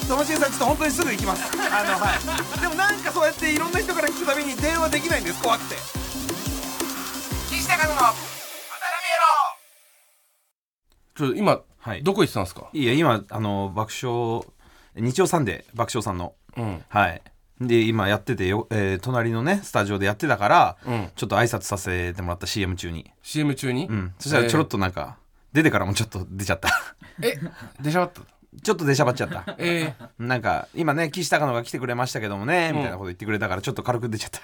[0.09, 1.43] ともしげさんちょっと本当にすぐ行きます。
[1.55, 2.17] あのは
[2.57, 2.61] い。
[2.61, 5.43] でもなんかそうやっていろんな人から聞くたびに電話できないんです。
[5.43, 5.77] 怖くて。
[7.51, 8.15] 岸高野の渡
[11.15, 12.03] ちょっと今、はい。
[12.03, 12.71] どこ行ってたんですか？
[12.73, 14.43] いや今あの爆笑
[14.97, 16.83] 日曜サンデー爆笑さんのうん。
[16.89, 17.23] はい。
[17.61, 21.11] で今やっててよ、えー隣のねスタジオでやってたから、うん。
[21.17, 23.11] ちょっと挨拶させてもらった CM 中に。
[23.23, 24.15] CM 中に、うん。
[24.19, 25.19] そしたらちょろっとなんか、
[25.53, 26.71] 出てからもちょっと出ちゃった。
[27.21, 27.35] え
[27.81, 28.23] 出しゃばった？
[28.63, 29.45] ちょっと出しゃばっちゃった。
[29.59, 34.41] えなんか今ね岸高野が来てくれましたけどもね、みたいなこと言ってくれたからちょっと軽く出ちゃった。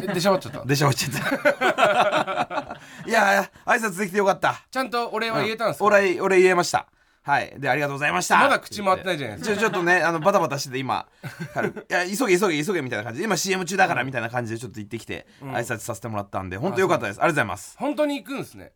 [0.00, 0.64] ー、え出しゃばっちゃった？
[0.64, 2.76] 出しゃばっちゃった。
[3.08, 4.62] いや挨拶できてよかった。
[4.70, 6.86] ちゃんとお礼は言えたんですか、俺俺言えました。
[7.22, 7.52] はい。
[7.58, 8.38] でありがとうございました。
[8.38, 9.56] まだ口回ってないじゃないですか。
[9.56, 11.06] ちょちょっとねあのバタバタしてて今
[11.54, 11.86] 軽く。
[11.90, 13.24] いや急げ急げ急げみたいな感じで。
[13.24, 15.50] 今 CM 中だからみたいな感じでちょっと行ってきて、ん。
[15.50, 17.16] 挨拶させてもらったんで本当よかったです。
[17.18, 17.74] ありがとうございます。
[17.78, 18.72] 本当に行くんですね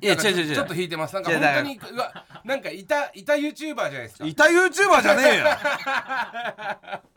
[0.00, 0.54] いや違う違う違う。
[0.54, 1.14] ちょっと引いてます。
[1.14, 2.12] なんか本当にうわ
[2.44, 4.26] なんかいたいた YouTuber じゃないですか。
[4.26, 5.44] いた YouTuber じゃねえよ。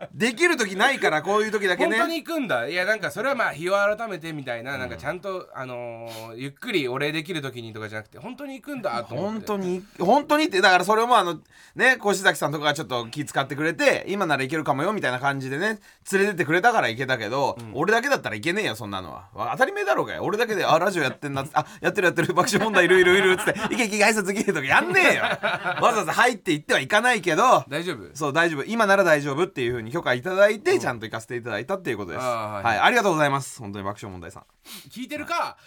[0.14, 1.98] できる時ないからこういう時だけね。
[1.98, 2.68] 本当に行くんだ。
[2.68, 9.34] いやなんかそれはまあ日を改めてみたいななんかちゃんと、あのーゆっくりお礼できる時にとかじゃなくて本当に行くんだと思って。
[9.34, 11.40] 本当に本当にってだからそれもあの
[11.76, 15.80] ね越崎さんとかがちょっと気遣ってくれて今ならいけるかもよみたいな感じでね
[16.12, 19.30] 連れてってくれたからいけたけど、俺だけだったらいけねえよそんなのは。
[19.34, 20.24] わ当たり前だろうがよ。
[20.24, 34.44] 俺だけであラジオやってんなあやってるやってる爆笑問題いるいるいるっつっていけいけ挨拶いけとかやんねえよわざわざ入っていってはいかないけど大丈夫そう大丈夫今なら大丈夫っていうふうに許可いただいて、ちゃんと行かせていただいたっていうことですあーははいい、ありがとうございます本当に爆笑問題さん
[34.90, 35.58] 聞いてるか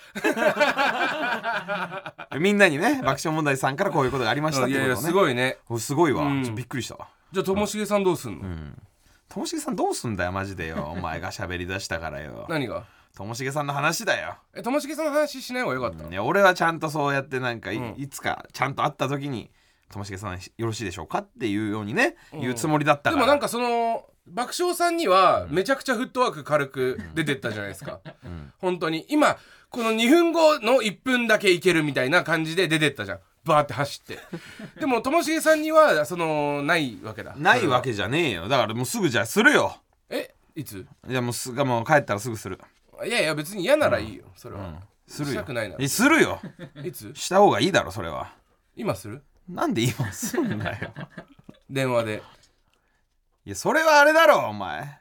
[2.38, 8.44] みんなにね爆笑問題さんからこういうことがありましたっていやいやいうことをねすごいねすごいわ、うんちょっとびっくりしたわじゃあともしげさんどうすんの、
[9.28, 12.84] ともしげさんどうすんだよマジでよお前が喋り出したからよ何が
[13.16, 17.94] ともしげさんの話だよ、えともしげさんの話しない方がよかった、ね、俺はちゃんとそうやってなんかい,、うん。
[17.96, 19.50] いつかちゃんと会った時に
[19.90, 23.16] ともしげさんよろしいでしょうかっていうようにね、言うつもりだったから。
[23.16, 28.00] でもなんかその爆笑さんにはめちゃくちゃフットワーク軽く出てったじゃないですか、
[28.58, 29.06] 本当に。
[29.08, 29.38] 今
[29.70, 33.18] この2分後の1分だけいけるみたいな感じで出てったじゃん。
[33.44, 34.18] バーって走って。
[34.78, 37.34] でもともしげさんにはそのないわけだ。
[37.36, 38.48] ないわけじゃねえよ。
[38.48, 39.76] だからもうすぐじゃあするよ。
[40.10, 40.86] えいつ？
[41.08, 42.58] いやもうすがもう帰ったらすぐする
[43.04, 45.32] いやいや別に嫌ならいいよそれは、するよ。
[45.34, 46.40] したくないなえするよ。
[46.82, 47.12] いつ？
[47.14, 48.32] した方がいいだろそれは。
[48.76, 49.22] 今する？
[49.48, 50.92] なんで今すんだよ。
[51.70, 52.22] 電話で。
[53.44, 55.00] いやそれはあれだろお前。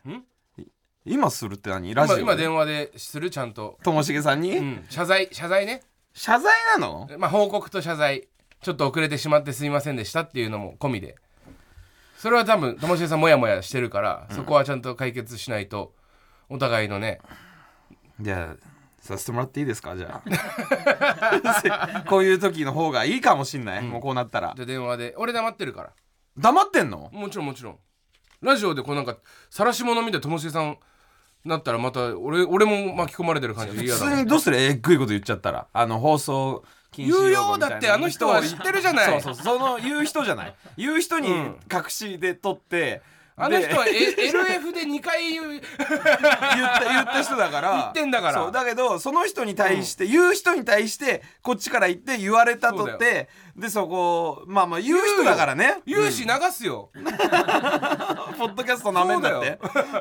[1.05, 1.93] 今するって何？
[1.93, 3.29] ラジオ今今電話でする？
[3.29, 3.79] ちゃんと。
[3.83, 4.85] ともしげさんに、うん。
[4.89, 5.29] 謝罪？
[5.31, 5.81] 謝罪ね。
[6.13, 7.09] 謝罪なの？
[7.17, 8.27] まあ報告と謝罪。
[8.61, 11.15] ちょっと遅れてしまってすいませんでしたっていうのも込みで。
[12.17, 15.93] それは多分ともしげさんもやもやしてるから、そこはちゃんと解決しないと
[16.49, 17.19] お互いのね
[18.19, 18.67] じゃあ
[18.99, 19.95] させてもらっていいですか？
[19.95, 22.03] じゃあ。
[22.09, 24.53] こういう時の方がいいかもしんない、もうこうなったら。
[24.55, 25.13] じゃあ電話で。
[25.17, 25.91] 俺黙ってるから。
[26.37, 27.09] 黙ってんの？
[27.13, 27.77] もちろんもちろん。
[28.41, 29.17] ラジオでこうなんか
[29.49, 30.77] 晒し者見てともしげさん
[31.43, 33.77] なったらまた俺俺も巻き込まれてる感じ。
[33.77, 34.57] で嫌普通にどうする？
[34.57, 35.67] えっぐいこと言っちゃったら。
[35.71, 37.69] あの放送禁止言うよみたいな。
[37.69, 39.21] だってあの人は知ってるじゃない。
[39.21, 39.43] そうそう。
[39.43, 40.55] その言う人じゃない。
[40.77, 41.59] 言う人にうん。
[41.71, 43.01] 隠しで撮って、
[43.37, 47.71] あの人は LF で2回言う 言った言った人だから。
[47.71, 48.33] 言ってんだから。
[48.33, 55.81] そうだけどその人に対して、言う人に対してこっちから言って言われたとってでそこまあまあ言う人だからね。
[55.85, 56.89] 言うし流すよ、
[58.37, 59.57] ポッドキャストなめんなって。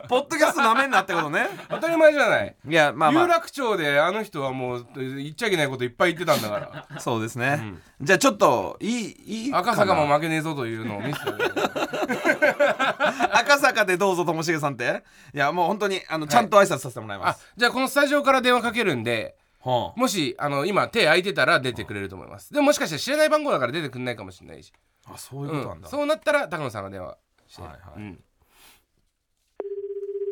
[0.09, 1.47] ポッドキャストなめんなってことね。
[1.69, 2.57] 当たり前じゃない。
[2.69, 6.87] いやまあま有楽町であの人はもう言っちゃいけないこといっぱい言ってたんだから。
[6.97, 11.37] あそうですね、じゃあちょっといいいい赤坂も負けねえぞというのを見せてる
[13.31, 15.05] 赤坂でどうぞともしげさんって。
[15.33, 19.99] いやもう本当にあのちゃんと挨拶させてもらいまあす、じゃあこのスタジオから電話かけるんではあ。
[19.99, 22.53] もしあの今手空いてたら出てくれると思います。
[22.53, 24.73] でももしかしたら知らない番号だから出てくんないかもしれないし、
[25.07, 25.91] あそういうことなんだ、うん。
[25.91, 27.81] そうなったら高野さんが電話して、はいはい。
[27.97, 28.25] うん、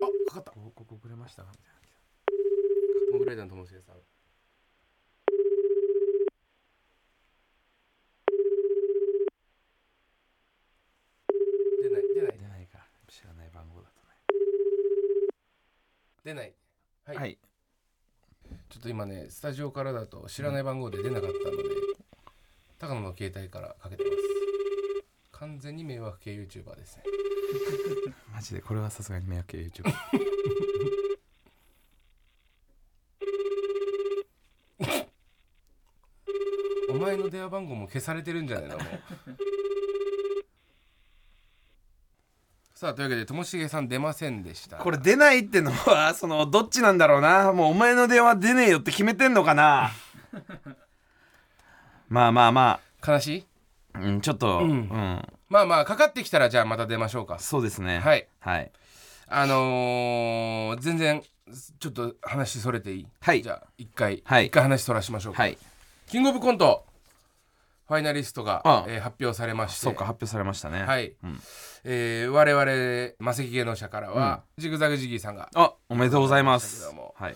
[0.02, 0.52] あかかった。
[0.52, 1.44] 報告くれました。
[1.44, 1.48] か
[3.10, 3.96] モグライダーのともしげさん
[11.82, 12.38] 出ない出ない。
[12.38, 12.78] 出ないか。
[13.08, 14.02] 知らない番号だと
[16.24, 16.54] 出ない。
[17.04, 17.38] はい、はい
[18.82, 21.62] っと今ねスタジオからだと知らない番号で出なかったので、
[22.80, 24.16] 高野の携帯からかけてます。
[25.30, 27.04] 完全に迷惑系 YouTuber ですね。
[28.34, 29.84] マジでこれはさすがに迷惑系 YouTube
[36.90, 38.86] お前の電話番号も消されてるんじゃないのもう
[42.82, 44.78] さあというわけでともしげさん出ませんでした。
[44.78, 47.52] これ出ないってのはそのどっちなんだろうな。
[47.52, 49.92] もうお前の電話出ねえよって決めてんのかな。
[52.10, 53.46] まあまあま悲しい？
[53.92, 55.28] あ、うん、ちょっと、ううんん。
[55.48, 57.38] まあまあかかってきたらじゃあまた出ましょうか。
[57.38, 58.00] そうですね。
[58.00, 58.26] はい。
[58.40, 58.72] はい。
[59.28, 61.22] あのー、全然
[61.78, 63.06] ちょっと話それていい？
[63.20, 63.44] はい。
[63.44, 64.46] じゃあ一回、はい。
[64.46, 65.56] 一回話そらしましょうか、はい。
[66.08, 66.84] キングオブコント
[67.92, 69.80] ファイナリストがあ、えー発表されまして。
[69.80, 70.82] そうか発表されましたね。
[70.82, 71.38] はい、うん。
[71.84, 76.90] えー我々マセキ芸能者からは、ジグザグジギーさんがあおめでとうございます。
[77.14, 77.34] はい。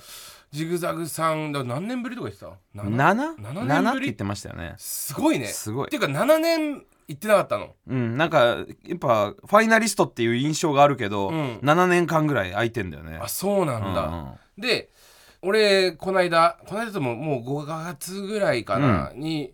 [0.53, 3.37] ジグザグさんだ何年ぶりとか言ってた？7?
[3.37, 3.99] 7 7年ぶり？
[3.99, 4.75] って言ってましたよね。
[4.79, 5.49] すごいね。
[5.49, 5.89] すごい。
[5.89, 7.75] っていうか7年行ってなかったの？
[7.89, 8.55] うんなんかや
[8.95, 11.59] っぱファイナリストっていう印象があるけど、うん。
[11.59, 13.19] 7年間ぐらい空いてんだよね。
[13.21, 14.89] あそうなんだ、で
[15.43, 19.53] 俺この間この間とももう5月ぐらいかな、に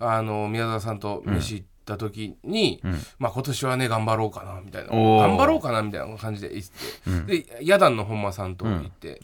[0.00, 2.98] あの宮沢さんと飯行った時に、うん。
[3.18, 4.90] まあ今年はね頑張ろうかなみたいな。
[4.90, 6.70] 頑張ろうかなみたいな感じで言って、
[7.06, 7.26] うん。
[7.26, 9.20] でヤダンの本間さんと行って、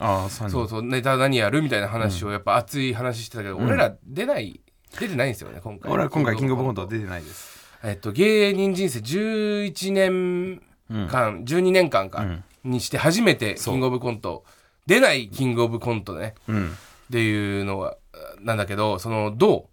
[0.49, 4.61] そうそうネタ何やるみたいな話をやっぱ熱い話してたけど、俺ら出ない
[4.99, 5.91] 出てないんですよね今回。
[5.91, 6.87] 俺は今回キングオブコント。
[6.87, 7.57] 出てないです。
[7.83, 10.61] えっと芸人人生11年
[11.07, 12.43] 間、12年間か、うん。
[12.63, 14.43] にして初めてキングオブコント。
[14.85, 16.35] 出ないキングオブコントね。
[16.47, 16.67] うん。
[16.67, 16.69] っ
[17.11, 17.97] ていうのが
[18.41, 19.69] なんだけどそのど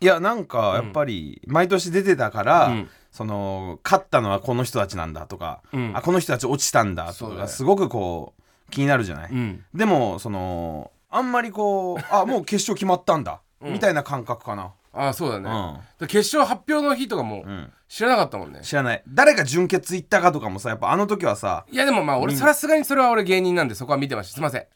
[0.00, 2.88] いやなんかやっぱり毎年出てたから、うん。
[3.10, 5.96] その勝ったのはこの人たちなんだとか、うん。
[5.96, 7.42] あこの人たち落ちたんだとそうだね。
[7.42, 13.72] かすごくこう気になるじゃない、う、うん、でもそのあんまりこうあもう決勝決まったんだ、うん。
[13.72, 15.78] みたいな感覚かな、ああそうだね、うん。
[15.98, 19.02] で決勝発表の日とかもうん、知らなかったもんね、知らない。
[19.08, 24.66] 誰が準決行ったかとかもさやっぱあの時はさいやでもまあ俺さすがにそれは俺芸人なんでそこは見てましたすいません。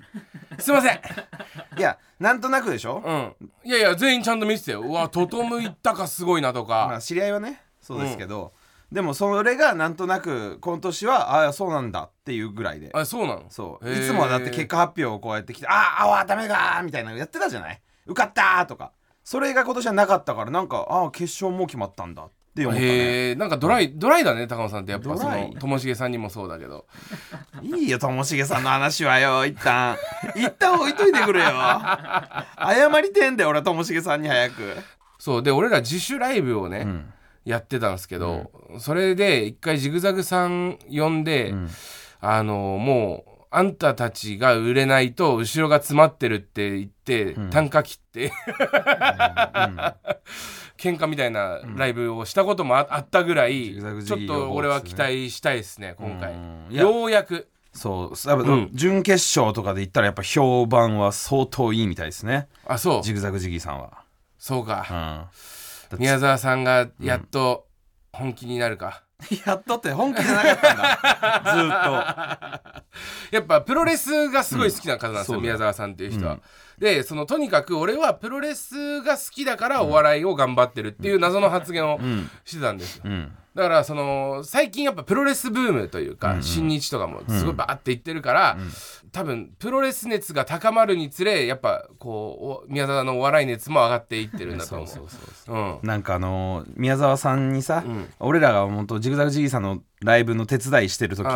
[0.59, 1.01] すいません。
[1.79, 3.13] いやなんとなくでしょ、う
[3.45, 4.83] んいやいや全員ちゃんと見てたよ。
[4.83, 8.53] うわトトム行ったかすごいなとか、まあ知り合いはねそうですけど、
[8.91, 12.91] でもそれがなんとなく今年はああそうなんだっていうぐらいで。
[12.93, 13.45] あそうなの？
[13.51, 13.89] そう。
[13.89, 14.05] へー。
[14.05, 17.81] いつもはだって結果発表をこうやってきて「あああダメだ」みたいなのやってたじゃない？
[18.07, 18.93] 受かったとか。
[19.25, 22.87] それが今年はなかったからなんかああ決勝もう決まったんだって思ったね。
[22.87, 26.87] へえんかドライ、ドライだね高野さんってやっぱそのともしげさんにもそうだけど。
[27.63, 29.97] いいよともしげさんの話はよ一旦。
[30.37, 31.51] 一旦置いといてくれよ。
[32.59, 34.77] 謝りてんだよ俺はともしげさんに早く。
[35.19, 37.13] そうで俺ら自主ライブをね、うん。
[37.45, 41.69] やってたんですけど、それで一回ジグザグさん呼んで、ん。
[42.21, 48.33] あのもうあんたたちが売れないと後ろが詰まってるって言って、単価切って
[50.83, 56.35] 喧嘩みたいなライブをしたこともああったぐらい、ちょっと俺は期待したいですね今回。
[56.77, 57.49] ようやく。
[57.73, 58.29] そう。
[58.29, 58.71] やっぱうん。
[58.73, 62.49] 準決勝とかで言ったらやっぱ評判は相当いいみたいですね。
[62.67, 63.03] あそう。
[63.03, 64.03] ジグザグジギーさんは。
[64.39, 65.31] そうか、
[65.93, 65.99] うん。
[66.01, 67.69] 宮沢さんがやっと
[68.13, 69.05] 本気になるか、
[69.47, 71.43] やっとって本気じゃなかったんだ。
[71.55, 72.85] ずーっ
[73.31, 75.45] やっぱプロレスがすごい好きな方なんですよ、うん。
[75.45, 76.43] 宮沢さんっていう人は、うん
[76.83, 82.01] でそのとにかく俺はプロレスが好きだからお笑いを頑張ってるっていう謎の発言を
[82.45, 83.33] してたんですよ、うん。
[83.55, 88.59] だからその最近やっぱプロレスブームというか、新日とかもすごいバーっていってるから、
[89.13, 94.89] 多分プロレス熱が高まるにつれやっぱこうお宮沢のお笑い熱も上がっていってるんだと思う。
[94.89, 95.79] そうそううん。
[95.85, 98.13] なんかあのー宮沢さんにさ、ん。
[98.19, 101.29] 俺らが本当ジグザグジギーさんのライブの手伝いしてる時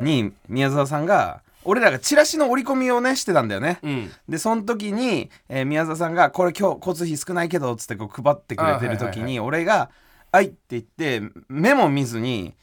[0.00, 4.10] に宮沢さんが俺らがチラシの折り込みをねしてたんだよね、うん。
[4.28, 9.90] でその時に、えー宮沢さんが「これ今日交通費少ないけど」っつってこう配ってくれてる時に、俺が
[10.32, 12.54] 「はい」って言ってメモ見ずに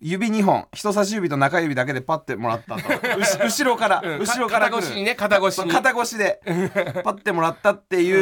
[0.00, 2.82] 指2本人差し指と中指だけでパッてもらったと。
[3.44, 4.18] 後ろから、うん。
[4.20, 5.70] 後ろから肩越しにね肩越しに。
[5.70, 6.40] 肩越しで
[7.04, 8.12] パッてもらったってい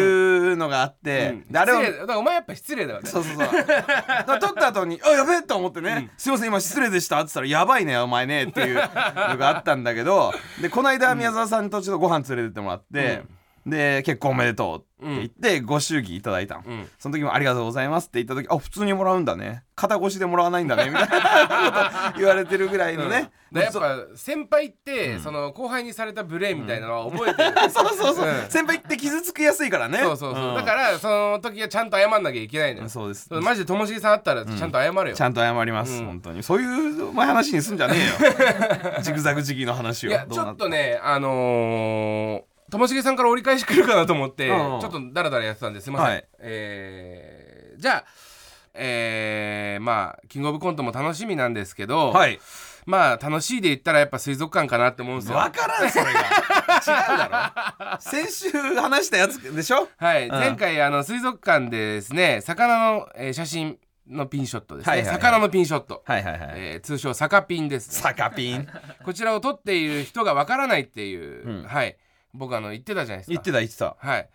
[0.52, 1.52] うのがあって、うん。
[1.52, 3.08] であれをお前やっぱ失礼だよね。
[3.08, 3.46] そうそうそう。
[3.66, 5.42] だから撮った後に、あ、やべえ！
[5.42, 8.82] と思ってね、すいません、今失礼でしたって言ったら、やばいね、お前ねっていうの
[9.36, 13.22] があったんだけど、で、この間、宮沢さんとちょっとご飯連れてってもらって、
[13.66, 16.60] で、結婚おめでとうって言って、ご祝儀いただいたの。
[16.62, 16.88] ん。
[16.98, 19.64] その時もありがとうございますって言った時、あ、普通にもらうんだね。
[19.74, 23.30] 肩越しでもらわないんだね、みたいなこと言われてるぐらいのね。
[23.52, 28.46] でやっぱ先輩って、その後輩にされた無礼みたいなのは覚えてる、 そうそうそう、うん。
[28.48, 29.98] 先輩って傷つきやすいからね。
[29.98, 30.54] そうそうそう、ん。
[30.54, 32.88] だからその時はちゃんと謝んなきゃいけないのよ。
[32.88, 33.28] そうです。
[33.30, 36.06] マジでともしげさんあったらちゃんと謝れよ、ちゃんと謝ります、うん。
[36.06, 36.42] 本当に。
[36.42, 39.02] そういうお前話にすんじゃねえよ。
[39.02, 40.10] ジグザグ時期の話を。
[40.10, 44.80] いやちょっとねあのーともしげさんから折り返し来るかなと思って、うんうん。
[44.80, 45.88] ちょっとダラダラやってたんです。
[45.88, 46.28] いません、はい。
[46.38, 48.04] えーじゃあ
[48.74, 52.40] えーまあキングオブコントも楽しみなんですけど、はい。
[52.86, 55.38] まあ楽しいで言ったらやっぱ水族館かなって思うんですよ。
[55.38, 56.10] 分からんそれが。
[56.10, 56.14] 違
[57.14, 58.00] うだろ。
[58.00, 59.88] 先週話したやつでしょ？
[59.98, 60.30] はい、ん。
[60.30, 65.16] 前回あの水族館でですね魚の、えー写真のピンショットですね、はいはいはい。
[65.16, 68.66] 魚のピンショット、はいはいはい、えー通称サカピンです、ね、サカピン。
[69.04, 71.64] こちらを撮っている人がわからないっていう、うん。
[71.64, 71.96] はい
[72.34, 73.32] 僕あの言ってたじゃないですか。
[73.32, 73.96] 言ってた言ってた。
[73.98, 74.28] はい。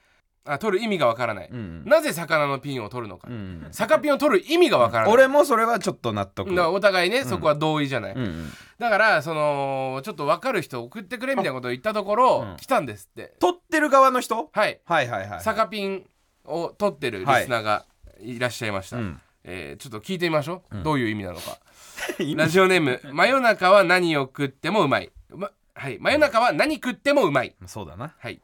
[0.49, 6.51] あ撮る意味がわからない、うんなぜ魚のピンを撮るのか、うんサカピンを撮る意味がわからない、俺もそれはちょっと納得。
[6.51, 8.49] だからお互いね、そこは同意じゃない、うんうん。
[8.79, 12.57] だからそのちょっと分かる人送ってくれみたいなことを言ったところ、うん。
[12.57, 13.33] 来たんですって。
[13.39, 14.49] 撮ってる側の人？
[14.53, 14.79] はい。
[14.85, 15.41] はいはいはい。
[15.41, 16.05] サカピン
[16.45, 17.85] を撮ってるリスナーが
[18.21, 18.39] い。
[18.39, 19.21] らっしゃいました、うん。
[19.43, 21.57] えーちょっと聞いてみましょう、どういう意味なのか。
[22.37, 25.97] ラジオネーム真夜中は何を食ってもうまい、ま、はい。
[25.99, 27.55] 真夜中は何食ってもうまい。
[27.65, 28.15] そうだな。
[28.17, 28.41] はい、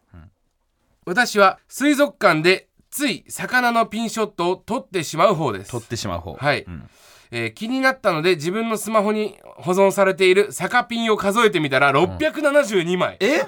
[1.05, 5.71] 私は水族館でつい魚のピンショットを撮ってしまう方です。
[5.71, 6.35] 撮ってしまう方。
[6.35, 6.89] はい、ん。
[7.31, 13.41] えー気になったので自分のスマホに保存されているサピンを数えてみたら672枚、え？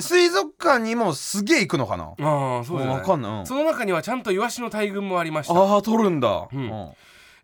[0.00, 2.14] 水族館にもすげえ行くのかな？
[2.18, 3.32] ああそうじゃないわかんない。
[3.38, 3.46] うん。
[3.46, 5.54] その中にはちゃんとイワシの大群もありました。
[5.54, 6.28] ああ撮るんだ。
[6.28, 6.48] ん。
[6.52, 6.90] うん。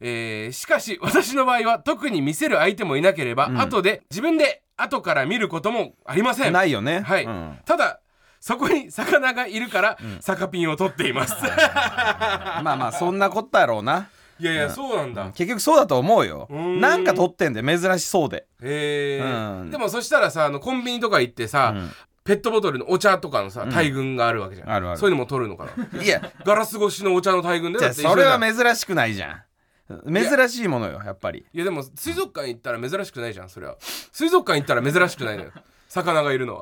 [0.01, 6.53] えーしかし私の場合は特に見せる相手もいなければ、後で自分で後から見ることもありません。
[6.53, 7.01] ないよね。
[7.01, 7.59] はい、うん。
[7.65, 8.01] ただ
[8.41, 11.35] そこに魚がいるから、サカピンを取っています。
[11.43, 14.09] まあまあそんなこったやろうな。
[14.39, 15.31] いやいや、そうなんだ。
[15.35, 16.49] 結局そうだと思うよ。
[16.53, 16.81] ん。
[16.81, 18.47] なんか撮ってんで珍しそうで。
[18.63, 19.71] へえ、うん。
[19.71, 21.91] でもそしたらさあのコンビニとか行ってさ、ん。
[22.25, 24.99] ペットボトルのお茶とかのさ大群があるわけじゃん、あるある。
[24.99, 26.03] そういうのも取るのかな。
[26.03, 26.21] いや。
[26.45, 29.43] ガラス越しのお茶の大群でじゃあだって一緒それは珍しくないじゃん
[29.89, 31.45] 珍しいものよやっぱり。
[31.53, 33.77] いやでも水族館行ったら珍しくないじゃんそれは。
[34.13, 35.53] 水族館行ったら珍しくないのよ。
[35.89, 36.61] 魚がいるのは。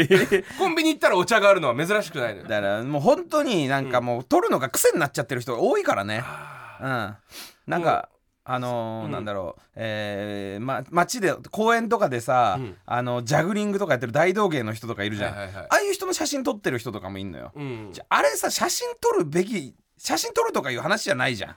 [0.58, 2.48] コンビニ行ったらお茶があるのは珍しくないのよ。
[2.48, 6.24] だからもう本当になんかもう撮るのが癖になっちゃってる人が多いからね。
[6.80, 7.16] うん。
[7.66, 8.08] なんか
[8.46, 9.10] あのーうん。
[9.12, 9.62] なんだろう。
[9.76, 12.76] えーま街で公園とかでさ、うん。
[12.84, 15.64] あのジャグリングとかやってる大道芸の人とかいるじゃん、はいはいはい。
[15.64, 17.92] ああいう人の写真撮ってる人とかもいんのよ、うん。
[18.08, 19.74] あれさ写真撮るべき
[20.04, 21.56] 写真撮るとかいう話じゃないじゃん。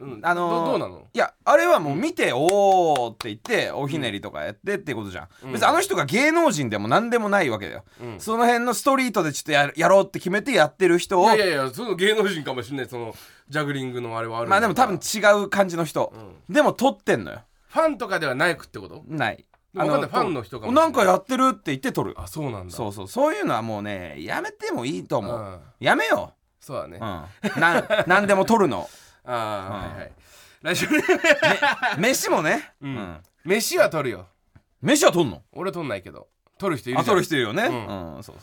[0.00, 0.20] うん。
[0.22, 1.06] あのーどどうなの？
[1.12, 5.52] いやあれはもう見て、おーって言っておひねりとかやってってことじゃん、うん。
[5.52, 8.18] 別にあの人が芸能人でも何でもないわけだよ、うん。
[8.18, 11.34] その辺のストリートでちょっとやるやろうって決めてやってる人を。
[11.34, 12.88] いやいやその芸能人かもしれない。
[12.88, 13.14] その
[13.50, 16.14] ジャグリングのあれはあるまあでも多分フ違う感じの人、
[16.48, 17.42] でも撮ってんのよ。
[17.78, 19.04] ァンとかではないくってこと？
[19.06, 19.44] ない。
[19.74, 20.10] わかんない。
[20.10, 22.14] ファンの人かもしれなんかやってるって言って撮る。
[22.16, 22.74] あそうなんだ。
[22.74, 23.08] そうそう。
[23.08, 25.60] そういうのはもうねやめてもいいと思う、うん。
[25.78, 26.96] やめよそうだね。
[26.98, 28.88] う、あうん、なん何でも撮るの。
[29.26, 30.12] あはいはい。
[30.62, 32.94] ラジオネーム飯もね、ううん。
[32.94, 34.26] ん飯は取るよ。
[34.80, 35.42] 飯は撮んの？
[35.52, 36.28] 俺取んないけど。
[36.58, 37.04] 取る人いるじゃん。
[37.04, 37.74] あ撮る人いるよね、うう
[38.16, 38.36] んんそう。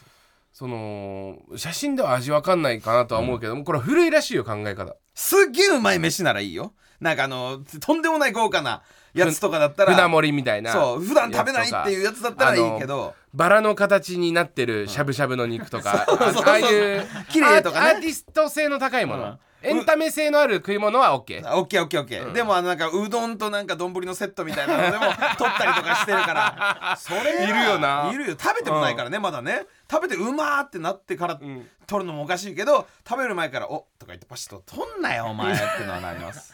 [0.52, 4.96] その写真では味わかんないかなとは思うけども、これは古いらしいよ考え方。
[5.16, 6.74] すっげえうまい飯ならいいよ。
[7.00, 8.82] なんかあのとんでもない豪華な
[9.14, 17.92] やつとかだったら船盛りみたいなそう普段食べないっていうやつだったらいいけどバラの形になってるしゃぶしゃぶの肉とか、あああいう綺麗とかね。
[17.92, 19.40] アーティスト性の高いもの、うん。
[19.62, 26.98] エンタメ性のある食い物は OK オッケーオッケーオッケー、でもあのなんかうどんとなんか丼のセットみたいなのでも 取ったりとかしてるから。
[26.98, 28.10] それはいるよな。
[28.12, 28.36] いるよ。
[28.40, 29.68] 食べてもないからね、まだね。
[29.92, 31.68] 食べてうまーってなってからうん。
[31.90, 36.54] 取るのもおかしいけど食べる前から「おとか言ってパシッと「取んなよお前」ってのはなります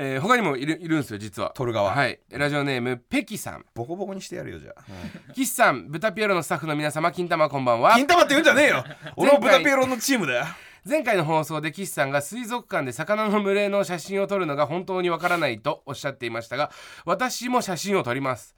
[0.00, 1.52] えー他にもいるいるんですよ実は。
[1.56, 1.90] 取る側。
[1.90, 2.20] はい。
[2.30, 3.66] ラジオネームペキさん。
[3.74, 5.32] ボコボコにしてやるよじゃあ。
[5.34, 7.94] 岸さん豚ピエロのスタッフの皆様金玉こんばんは。
[7.94, 8.84] 金玉って言うんじゃねえよ。
[9.16, 10.46] 俺も豚ピエロのチームだよ。
[10.88, 16.70] 前回の放送で岸さんが水族館で魚の群れの写真を撮るのが本当にわからないとおっしゃっていましたが
[17.04, 18.54] 私も写真を撮ります、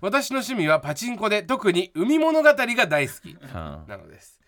[0.00, 3.36] 私の趣味はパチンコで特に海物語が大好き。
[3.52, 4.38] なのです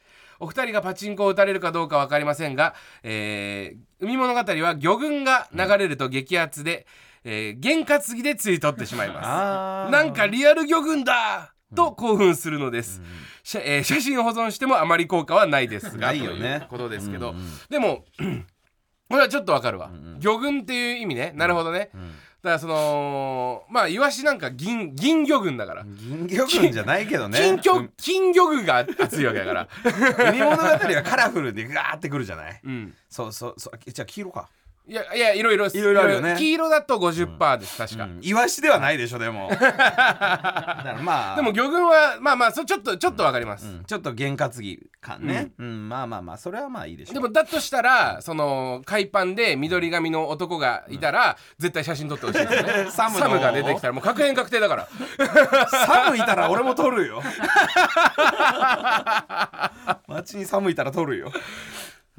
[0.40, 6.86] お二人がパチンコを打たれるかどうか分かりませんが、えー海物語は魚群が流れると激アツで、
[7.24, 9.26] えー験担ぎでつい取ってしまいます。
[9.26, 11.52] あなんかリアル魚群だ！
[11.74, 13.02] と興奮するのです、
[13.42, 16.60] しゃえー写真を保存してもあまり効果はないですがないよね。
[16.60, 18.04] ということですけど、うんうんでも
[19.10, 21.32] これはちょっとわかるわ、魚群っていう意味ね。
[21.34, 21.98] なるほどね、だ
[22.48, 27.38] からそのまあイワシなんか銀銀魚群だから、銀魚群じゃないけどね。
[27.38, 29.68] 金魚金魚群が熱いわけだから。
[30.30, 32.60] 海物語はカラフルでガーってくるじゃない？
[32.64, 32.94] うん。
[33.08, 33.78] そうそうそう。
[33.90, 34.48] じゃあ黄色か
[34.88, 36.34] いやいやいろいろいろいろあるよね。
[36.38, 39.50] 黄色だと50%です、確か、イワシではないでしょでも。
[39.52, 41.36] だからまあ。
[41.36, 43.84] でも魚群はまあまあそちょっとちょっとわかります、うん。
[43.84, 45.50] ちょっと験担ぎ感ね。
[45.58, 45.90] うん。
[45.90, 52.86] まあまあまあそれはまあいいでしょでもだとしたらその海パンで緑髪の男がいたら、絶対写真撮ってほしいですよね。
[52.90, 53.26] サムの。
[53.26, 54.88] サムが出てきたらもう確変確定だから。
[55.86, 57.22] 寒いたら俺も撮るよ
[60.06, 61.30] 街に寒いたら撮るよ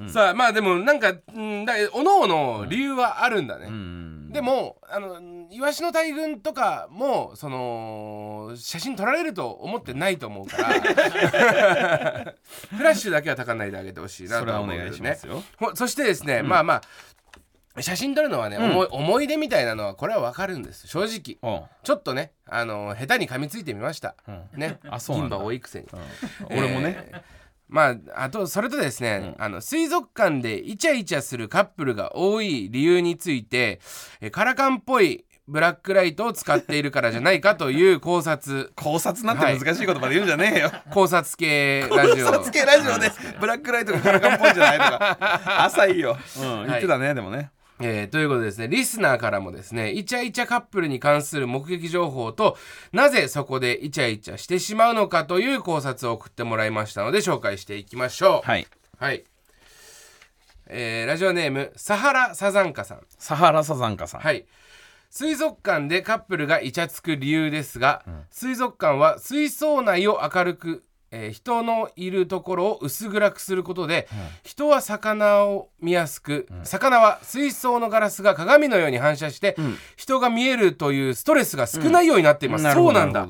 [0.07, 4.29] さあまあでもなんか、うん、だおのおの理由はあるんだね、うん。
[4.31, 10.69] でもあのイワシの大群とかもその写真撮られると思ってないと思うから。
[12.77, 14.83] フラッシュだけはたかないであげてほしいなと思うけどね。
[14.85, 15.43] 願いしますよ。
[15.57, 16.81] ほそしてですね、まあま
[17.75, 20.87] あ写真撮るのはね、思い思い出みたいなのはこれは分かるんです。
[20.87, 21.37] 正直。
[21.41, 21.65] うん。
[21.83, 24.79] ちょっとねあの下手に噛みついてみました、うなんだ。
[24.91, 25.87] 銀歯多いくせに、
[26.49, 27.38] 俺もねえー
[27.69, 33.79] まああとそれとですね、あの水族館でイチャイチャするカップルが多い理由について
[34.19, 38.71] えーカラカンっぽいブラックライトを使っているからじゃないかという考察。
[38.77, 40.71] 考察なんて難しい言葉で言うんじゃねえよ。
[40.93, 42.27] 考察系ラジオ。
[42.27, 45.65] 考察系ラジオでブラックライトがカラカンっぽいんじゃないとか。
[45.65, 46.17] 浅いよ。
[46.37, 47.49] うん言ってたねでもね
[47.81, 52.57] えーということでですねリスナーからもですねイチャイチャカップルに関する目撃情報と
[52.91, 58.47] なぜそこでイチャイチャしてしまうのかという考察を送ってもらいましたので紹介していきましょう。
[58.47, 58.67] はい。
[58.97, 59.23] はい、
[60.67, 63.01] えーラジオネームサハラサザンカさん。
[63.17, 64.21] サハラサザンカさん。
[64.21, 64.45] はい。
[65.09, 74.07] 水族館でカップルがイチャつく理由ですが、水族館は水槽内を明るく、えー人のいるところを薄暗くすることで、
[74.43, 79.55] 人は魚を見やすく、魚は水槽のガラスが鏡のように反射して、
[79.95, 83.27] 人が見えるというストレスが少ないようになっています、そうなんだ。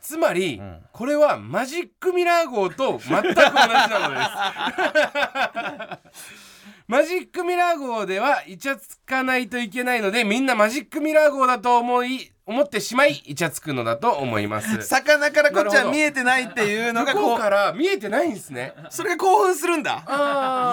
[0.00, 0.60] つまり、
[0.92, 6.20] これはマジックミラー号と全く同じなのです。
[6.90, 14.82] マジックミラー号ではイチャつかないといけないのでみんなマジックミラー号だと思い思ってしまいイチャつくのだと思います。
[14.82, 18.74] 魚からこっちは見えてないっていうのがこう向こうから見えてないんですね。
[18.90, 20.02] それが興奮するんだ。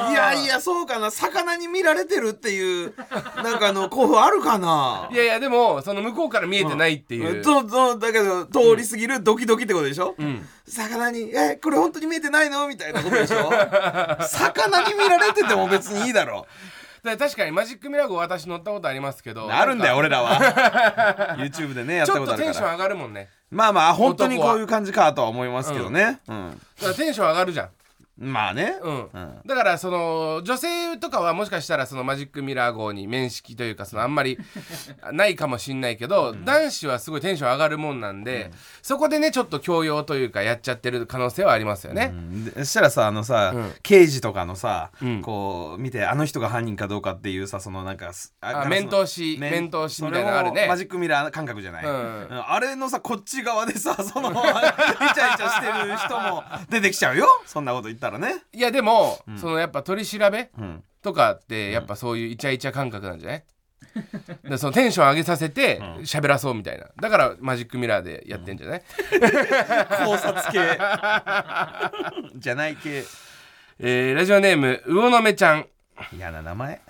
[0.09, 1.11] いやいやそうかな。
[1.11, 2.93] 魚に見られてるっていう
[3.43, 5.07] なんかあの興奮あるかな。
[5.11, 7.43] いやいやでもその向こうから見えてないっていう。
[7.43, 10.47] ととだけど通り過ぎるドキドキってことでしょ、ん。
[10.67, 13.51] 魚に「えこれ本当に見えてないの?」みたいなことでしょ？
[14.27, 16.47] 魚に見られてても別にいいだろ
[17.03, 19.51] だ確かにマジックミラー号私乗ったことありますけど。
[19.51, 23.29] あるんだよな俺らは YouTube でねやっちたことあるからょっとテンション上がるもんね。
[23.49, 27.69] まあまあ本当にこういう感じかとは思いますけどね、うんだからテンション上がるじゃん。
[28.17, 29.09] まあね、うん。
[29.13, 29.41] うん。
[29.45, 34.39] だからその女性とかはもしかしたらそのマジックミラー号に面識というかそのあんまり
[35.13, 38.51] ないかもしんないけど、男子はすごいテンション上がるもんなんで、
[38.81, 42.13] そこでねちょっと強要というかやっちゃってる可能性はありますよね。
[42.55, 43.73] でそしたらさあのさ、うん。
[43.83, 45.21] 刑事とかのさ、うん。
[45.21, 50.55] こう見てあの人が犯人かどうかっていうさそのなんかすああガラスの面通し面面通しみたいなのあるね。
[50.55, 51.91] それもマジックミラー感覚じゃない、うん。
[51.91, 52.43] うん。
[52.47, 57.27] あれのさこっち側でさそのイチャイチャしてる人も出てきちゃうよ。
[57.45, 63.43] そんなこと言ったらね、いやでも、そのやっぱ取り調べうん、とかってやっぱそういうイチャイチャ感覚なんじゃない？
[64.49, 66.87] でそのテンション上げさせて喋らそうみたいな。
[67.01, 68.83] だからマジックミラーでやってんじゃない、
[70.05, 70.59] 考察系。
[72.35, 73.03] じゃない系。
[73.79, 75.67] えーラジオネーム魚の目ちゃん。
[76.15, 76.81] 嫌な名前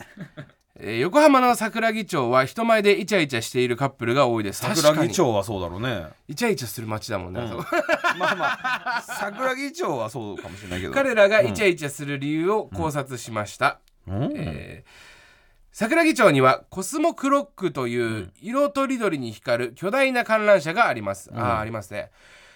[0.79, 4.61] えー横浜の桜木町は人前でイチャイチャしているカップルが多いです。
[4.61, 6.07] 桜木町はそうだろうね。
[6.27, 7.63] にイチャイチャする街だもんね、あそこ
[8.19, 8.45] まあま
[8.97, 9.01] あ。
[9.01, 10.93] 桜木町はそうかもしれないけど。
[10.93, 14.33] 彼らがイチャイチャする理由を考察しました、うん。
[14.35, 15.17] えー
[15.77, 22.09] 桜木町にはコスモクロックという色とりどりに光る巨大な観覧車があります、あーありますね。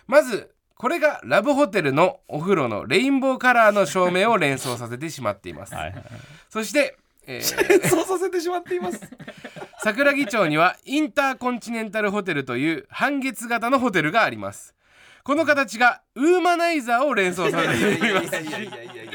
[0.07, 6.03] まずこれがラブホテルのお風呂のレインボーカラーの照明を連想させてしまっています、はいはい。
[6.49, 6.97] そして、
[7.27, 7.87] えー。
[7.87, 8.99] そうさせてしまっています。
[9.83, 14.75] 桜木町にはインターコンチネンタルホテルという半月型のホテルがあります。
[15.23, 18.27] この形がウーマナイザーを連想させています。
[18.27, 19.11] いやいやいやいやいや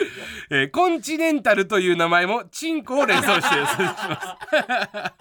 [0.51, 5.13] えーコンチネンタルという名前もチンコを連想してしま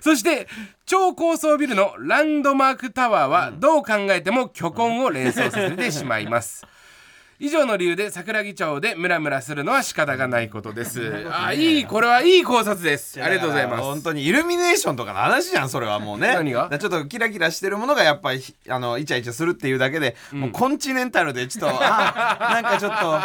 [0.00, 0.48] すそして
[0.86, 6.66] 超高層ビルのランドマークタワーはどう考えても巨根を連想させてしまいます
[7.42, 11.12] 以上の理由で桜木町でムラムラするのは仕方がないことです。
[11.32, 13.20] あいいこれはいい考察です。
[13.20, 13.82] ありがとうございます。
[13.82, 16.28] 本当にイルミネーションとかの話じゃんそれはもうね。
[16.34, 16.70] 何が？
[16.78, 23.20] ちょっとキラキラしてるものがやっぱりひあのイチャイチャするっていうだけで、もうコンチネンタルでちょっと あなんかちょっと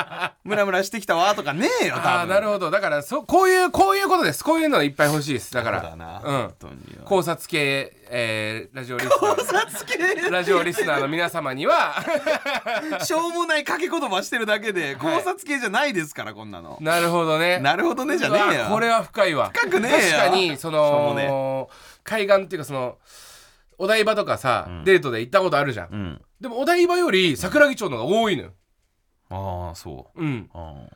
[0.45, 2.11] ムラムラしてきたわとかねえよ多分。
[2.11, 2.72] あーなるほど。
[2.72, 4.43] だからそこういうこういうことです。
[4.43, 5.53] こういうのいっぱい欲しいです。
[5.53, 6.22] だから。
[6.24, 6.53] そうん。
[7.05, 10.32] 考察系、えーラジオリスナー。
[10.32, 11.93] ラジオリスナーの皆様には。
[13.03, 16.78] しょうもない掛け言葉してるだけで考察系じゃないですからこんなの。
[16.82, 17.60] なるほどね。
[17.60, 18.66] なるほどねじゃねえよ。
[18.70, 19.51] これは深いわ。
[19.53, 20.18] 深くねえよ。
[20.18, 21.70] 確かにその
[22.03, 22.97] 海岸っていうかその
[23.78, 26.22] お台場とかさ、デートで行ったことあるじゃん、うん。
[26.41, 28.51] でもお台場より桜木町の方が多いのよ。
[29.30, 30.22] ああそう。
[30.22, 30.49] うん。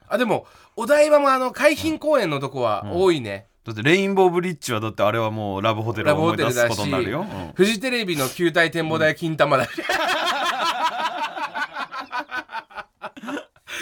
[0.08, 9.86] あでもお台場もあの海浜公園のとこは多いね、だってレインボーブリッジはだってあれはもうラブホテルを思い出すことになるよ、うんフジテレビの球体展望台金玉だし、そう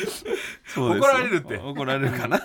[0.06, 0.36] ですよ
[0.76, 1.58] 怒られるって。
[1.58, 2.42] 怒られるかな、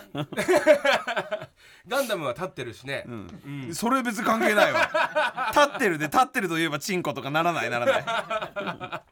[1.86, 3.74] ガンダムは立ってるしね、うん。
[3.74, 5.50] それ別に関係ないわ。
[5.50, 8.04] 立ってるで立ってるといえばチンコとかならないならない。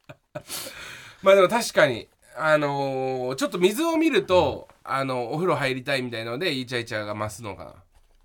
[1.23, 7.73] まあでも確かにあのーちょっと水を見ると、あのお風呂入りたいみたいのでイチャイチャが増すのかな。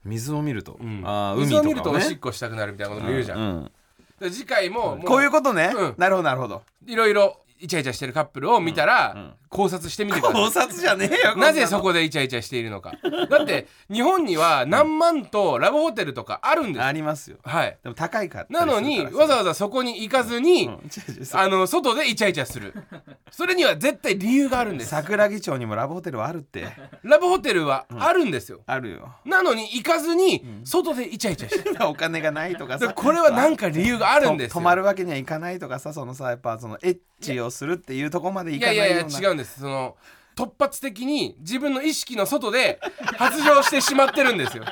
[0.05, 1.01] 水を見ると、うん。
[1.05, 3.71] あー海水を見るとおしっこしたくなるみたいなことも言うじゃん、うん
[4.19, 5.95] で次回ももこういうことね、うん。
[5.97, 6.63] なるほどなるほど。
[6.87, 9.33] いろいろイチャイチャしてるカップルを見たら、ん。
[9.49, 12.93] 考察してみてくださ考い察じゃねえよなぜそここでイチャイチャしているのか。
[13.29, 16.77] だって日本には何万とラブホテルとかあるんです。
[16.79, 17.37] よありますよ。
[17.43, 17.77] はい。
[17.81, 18.47] でも高いから。
[18.49, 20.73] なのにわざわざそこに行かずに、うん。
[20.73, 22.73] 違う違うそうあの外でイチャイチャする。
[23.31, 24.89] それには絶対理由があるんです。
[24.89, 26.67] 桜木町にもラブホテルはあるって。
[27.03, 29.15] ラブホテルはあるんですよ、あるよ。
[29.25, 31.77] なのに行かずに外でイチャイチャしてる。
[31.87, 32.87] お金がないとかさ。
[32.87, 39.13] でこれは何か理由があるんです泊まるわけにはいかないとかさそのさやっぱそのエッチををするっていうとこまでいいやいかないような。
[39.13, 39.59] やいや違うんです。
[39.59, 39.95] その
[40.35, 42.79] 突発的に自分の意識の外で
[43.17, 44.63] 発情してしまってるんですよ。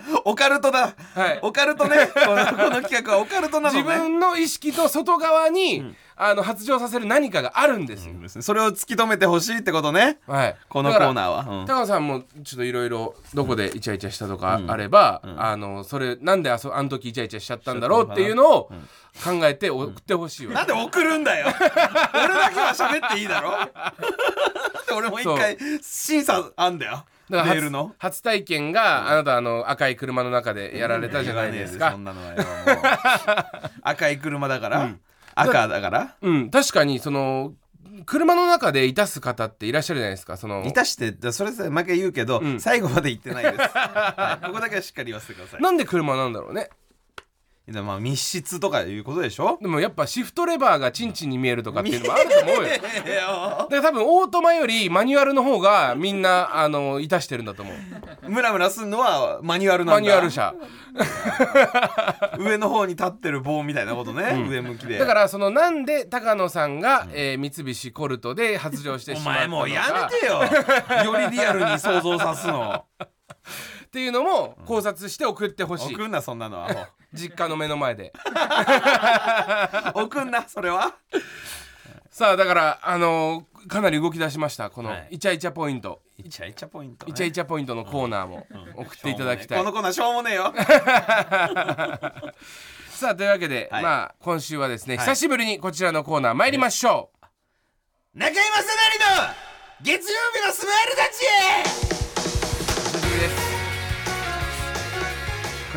[0.24, 0.94] オカルトだ。
[1.14, 1.38] はい。
[1.42, 2.08] オカルトね。
[2.14, 10.18] このこの企画はオカルトなの自ね分の意識と外側に、あの発情させる何かがあるんですよ、それを突き止めてほしいってことね。
[10.26, 10.56] はい。
[10.68, 11.66] このコーーナーは、うん。
[11.66, 18.70] 高野さんもちょっといろいろどこでイチャイチャしたとかあれば、あのそれなんであそあの時イチャイチャしちゃったんだろうっていうのを
[19.24, 21.46] 考えて送ってほしいわ、なんで送るんだよ。
[22.14, 23.52] 俺だけは喋っていいだろ。
[24.96, 27.04] 俺も一回審査あんだよ。
[27.06, 27.94] メだからールの？
[27.98, 31.92] 初初体験が、あなたあの赤い車の中でやられたじゃないですか。
[31.92, 32.46] そんなのはよもう。
[33.82, 34.90] 赤い車だから、
[35.34, 36.16] 赤だから？
[36.20, 36.50] うん。
[36.50, 37.54] 確かにその
[38.06, 40.36] 車の中でいたす方っていらっしゃるじゃないですか。
[40.36, 42.60] そのいたしてだそれさ毎回言うけど、ん。
[42.60, 44.46] 最後まで言ってないです、 はい。
[44.46, 45.60] ここだけはしっかり言わせてください。
[45.60, 46.62] なんで車なんだろうね。
[46.62, 46.70] で
[47.68, 49.56] まあ密室とかいうことでしょ？
[49.62, 52.62] でもやっぱシフトレバーがチンチンに見えるとかっていうのもあると思うよ。
[52.64, 58.30] ええよで多分オートマよりマニュアルの方がみんなあのいたしてるんだと思う。
[58.30, 59.94] ムラムラすんのはマニュアルなんだ。
[59.94, 60.54] マニュアル車。
[62.38, 64.98] 上の方に立ってる棒みたいなことね、上向きで。
[64.98, 69.64] だからそのなんで高野さんが、えー三菱コルトで発情しておしまったのか。
[69.64, 70.42] 前もうやめてよ。
[71.04, 72.84] よりリアルに想像さすの
[73.92, 75.94] っていうのも考察して送ってほしい。
[75.94, 76.62] 送んなそんなの。
[76.62, 78.10] はも 実家の目の前で。
[79.94, 80.94] う 送んなそれは。
[82.10, 85.08] さあだからあのーかなり動き出しましたこのはい。
[85.12, 90.52] イチャイチャポイント、イチャイチャポイント、イチャイチャポイントのコーナーも送っていただきたい、このコーナーしょうもねえよ。
[92.88, 93.82] さあというわけで、はい。
[93.82, 95.06] まあ今週はですね、はい。
[95.06, 97.10] 久しぶりにこちらのコーナー参りましょ
[98.14, 98.48] う、中居正成
[99.20, 99.34] の
[99.82, 102.01] 月曜日のスマイルたち久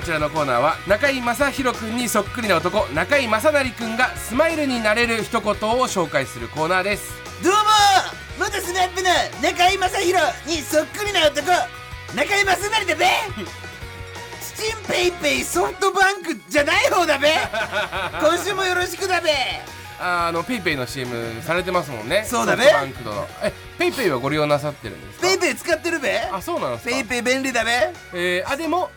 [0.06, 5.56] ちらのコーナーは中居正広くんにそっくりな男中居正成くんがスマイルになれる一言を
[5.88, 7.12] 紹介するコーナーです。
[7.43, 7.60] どうも
[8.45, 9.10] 元スマップの
[9.41, 11.47] 中居正広にそっくりな男
[12.16, 13.06] 中居正成だべ。
[14.58, 17.30] チ チンペイペイソフトバンクじゃない方だべ。
[18.22, 19.32] 今週もよろしくだべ。
[19.99, 22.26] あのペイペイの CM されてますもんね。
[22.30, 23.28] そうだねソフトバンクとの。
[23.41, 25.28] えペイペイはご利用なさってるんですか？
[25.28, 26.20] ペイペイ使ってるべ。
[26.32, 26.91] あそうなんですか？
[26.91, 27.72] ペイペイ便利だべ。
[28.14, 28.91] えーあでも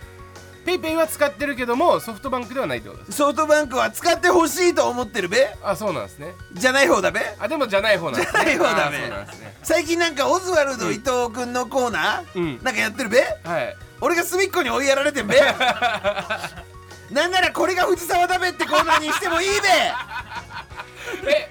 [0.69, 5.49] ペイペイは使ってるけどもソフトバンクではないってことですソフトバンクは使ってほしいと思ってるべ？
[5.63, 6.35] あそうなんですね。
[6.53, 7.21] じゃない方だべ？
[7.39, 8.39] あでもじゃない方なんですね。
[8.39, 8.99] じゃない方だべ。
[8.99, 9.11] ね。
[9.63, 12.63] 最近なんかオズワルド伊藤君のコーナー、うん。
[12.63, 13.21] なんかやってるべ？
[13.45, 13.77] はい。
[14.03, 15.41] 俺が隅っこに追いやられてんべ。
[17.11, 19.49] なんならこれが藤沢だべってコーナーにしてもいい
[21.25, 21.31] べ。
[21.31, 21.51] え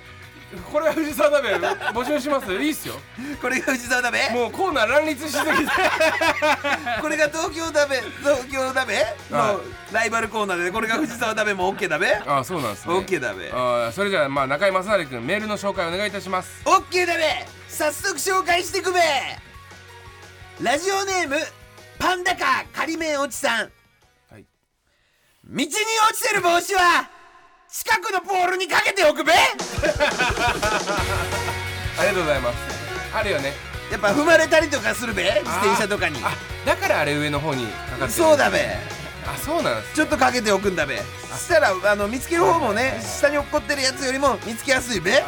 [0.57, 2.53] これは藤沢鍋募集します？
[2.53, 2.95] いいっすよ。
[3.41, 5.53] これが藤沢だべもうコーナー乱立しすぎて。
[7.01, 8.95] これが東京だべ東京だべ
[9.31, 12.93] はのライバルコーナーでこれが藤沢だべも OK だべあそうなんですね。
[12.93, 16.61] OK だべあーそれじゃあまあ中井正成君メールの紹介お願いいたします。
[16.65, 18.99] OK だべ早速紹介してくべ！
[20.61, 21.35] ラジオネーム
[21.99, 23.71] パンダカ仮面おちさん。
[24.31, 24.45] はい。
[25.45, 25.73] 道に落
[26.13, 27.09] ちてる帽子は
[27.69, 29.33] 近くのポールにかけておくべ。
[29.35, 29.37] あ
[32.01, 32.55] りがとうございます。
[33.13, 33.53] あるよね。
[33.91, 35.23] やっぱ踏まれたりとかするべ。
[35.23, 36.21] 自転車とかに。
[36.23, 36.31] あ
[36.65, 38.11] だからあれ上の方にかかってる。
[38.11, 38.77] そうだべ。
[39.25, 40.97] あそうなんですちょっとかけておくんだべ。
[40.97, 41.03] し
[41.49, 45.23] たらあの見つける方もね下に落っこってるやつよりも見つけやすいべ。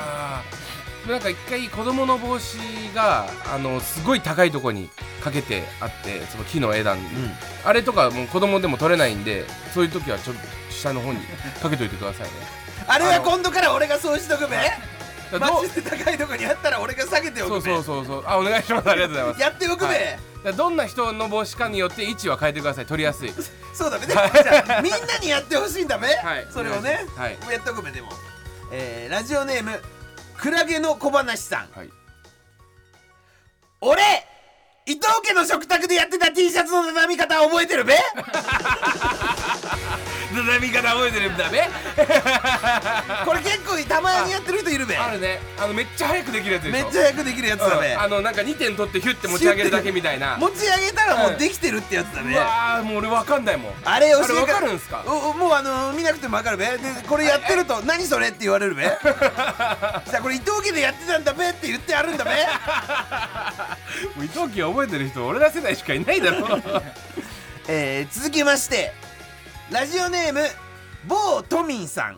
[1.07, 2.57] なんか一回子供の帽子
[2.93, 4.89] があのすごい高いとこに
[5.23, 7.01] かけてあってその木の枝に、
[7.65, 10.41] あれとかもう子供でも取れないんでそういう時はちょっと
[10.79, 11.19] 下の方に
[11.61, 12.31] かけといてくださいね。
[12.87, 14.57] あれは今度から俺がそうしとくべ？
[15.37, 17.73] マジで高いとこにあったら俺が下げておそうくべ。
[17.75, 18.89] そうそうそうあお願いします。
[18.89, 19.41] ありがとうございます。
[19.41, 20.55] やっておくべ、はい。
[20.55, 22.85] どんな人の帽子かによって位置は変えてください。
[22.87, 23.33] 取りやすい。
[23.73, 26.47] そうだべでもじゃあみんなにやってほしいんだべ、 はい。
[26.51, 27.37] それをね、はい。
[27.51, 28.09] やっておくべでも、
[28.71, 29.79] えー、ラジオネーム
[30.37, 31.69] クラゲの小話さん。
[31.77, 31.89] はい。
[33.81, 34.01] 俺
[34.87, 37.93] 伊藤家の食卓でやってた T シャツの畳み方覚えてるべ？
[40.45, 41.69] 畳み方覚えてるんだね
[43.25, 56.77] これ結構たまにやってる人いるべあるねあのめっちゃ早くできるやつでしょめっちゃ早くできるやつだべ、うんあのなんか2点取ってヒュッて持ち上げるだけみたいな持ち上げたらもうできてるってやつだべ、うわもう俺わかんないもんあれ教えあれわかるんすかおもうあの見なくてもわかるべで
[57.07, 62.31] これやってると「何それ?」って言われるべさあこれ伊藤家でやってたんだべって言ってあるんだべ
[64.15, 66.61] もう伊藤家覚えてる人俺ら世代しかいないだろ
[67.67, 68.93] えー、続きまして
[69.71, 70.41] ラジオネーム
[71.07, 72.17] 某都民さん。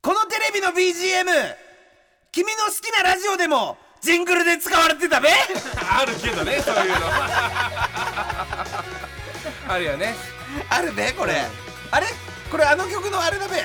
[0.00, 1.24] このテレビの BGM
[2.30, 5.30] 君の好きなラジオでもジングルで使われてたべ。
[5.82, 6.98] あるけどねそういうの。
[9.68, 10.14] あるよね。
[10.70, 11.44] あるべこれ、
[11.90, 12.06] あれ？
[12.48, 13.60] これあの曲のあれだべ、っ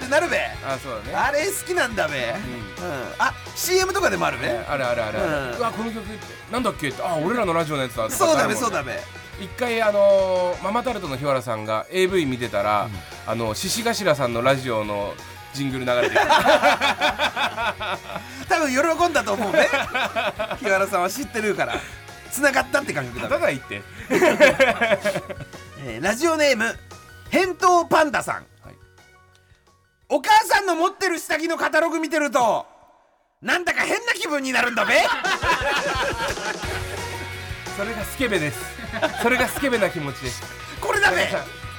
[0.00, 0.38] てなるべ。
[0.64, 1.16] あそうだね。
[1.16, 2.44] あれ好きなんだべ、うん。
[3.18, 5.56] あ CM とかでもあるべ、あるあるあるある、うん。
[5.56, 6.52] うわこの曲って。
[6.52, 7.02] なんだっけって。
[7.02, 9.02] あ俺らのラジオのやつだそうだべそうだべ
[9.40, 12.88] 一回あのーママタルトの日原さんが AV 見てたら、
[13.26, 15.12] あの獅子頭さんのラジオの
[15.52, 16.20] ジングル流れてる
[18.48, 19.68] 多分喜んだと思うね。
[20.58, 21.74] 日原さんは知ってるから。
[22.30, 23.82] 繋がったって感覚だべただ言って。
[25.84, 26.78] えーラジオネーム
[27.30, 28.46] 返答パンダさん、はい。
[30.08, 32.66] お母さんの持ってる下着のカタログ見てると
[33.42, 34.94] なんだか変な気分になるんだべ。
[37.76, 38.75] それがスケベです
[39.22, 40.42] それがスケベな気持ちです。
[40.80, 40.98] これ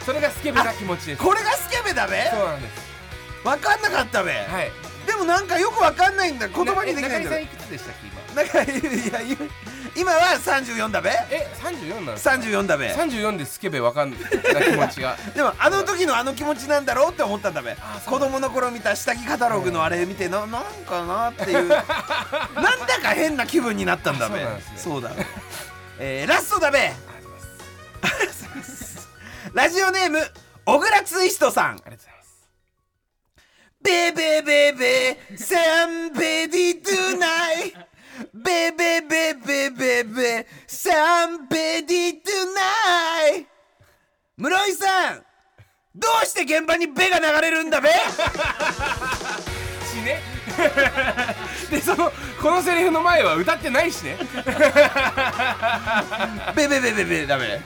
[0.05, 1.23] それがスケベな気持ちです。
[1.23, 2.87] これがスケベそうなんです。
[3.43, 4.71] 分かんなかったべ、はい。
[5.05, 6.47] でもなんかよく分かんないんだ。
[6.47, 7.29] 言葉にできないんだ。
[7.29, 8.17] べ中井さんいくつでしたっけ今？
[9.95, 11.09] 今は34だべ。
[11.31, 12.87] え34なんですか34だべ。
[12.93, 15.17] 34でスケベわかんない気持ちが。
[15.35, 17.75] でもあの時のあの気持ちなんだろうって思ったんだべ。
[18.05, 21.67] 子供の頃見た下着カタログのあれ見てななんかなっていう。
[21.67, 24.43] なんだか変な気分になったんだべ。
[24.43, 25.09] あそうだ。
[25.09, 25.25] べ
[25.99, 26.93] えーラストだべ
[29.53, 30.19] ラジオネーム
[30.65, 31.71] 小倉ツイストさん。
[31.71, 32.27] ありがとうございます。
[33.81, 37.73] ベベベベサンベディトゥナイ。
[38.33, 43.47] ベベベベベベサンベディトゥナイ。
[44.37, 45.25] 室井さん
[45.95, 47.89] どうして現場にベが流れるんだべ？
[47.89, 47.95] し
[50.03, 50.36] ね。
[51.69, 54.17] でそのこのセリフの前は歌ってないしね。
[56.55, 57.59] ベベベベベだべ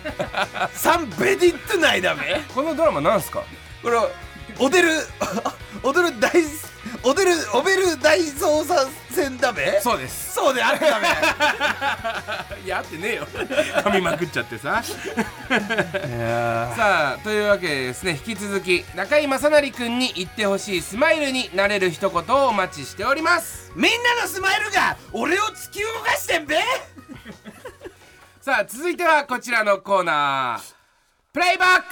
[0.73, 3.43] サンベディトゥナイだべこのドラマなんすか？
[3.81, 3.97] これ
[4.59, 4.89] 踊る
[5.83, 6.31] 踊る大
[7.03, 10.33] 踊るオベル大捜査線だべそうです。
[10.33, 11.07] そうであったべ
[12.65, 13.27] いや合ってねえよ。
[13.83, 14.81] 噛みまくっちゃってさ。
[16.75, 23.71] さあというわけでですね引き続き中居正成君に言ってほしいスマイルになれる一言をお待ちしております。
[23.75, 26.57] みんなのスマイルが俺を突き動かしてんべ？
[28.41, 30.73] さあ続いてはこちらのコーナー。
[31.33, 31.85] プレイバック!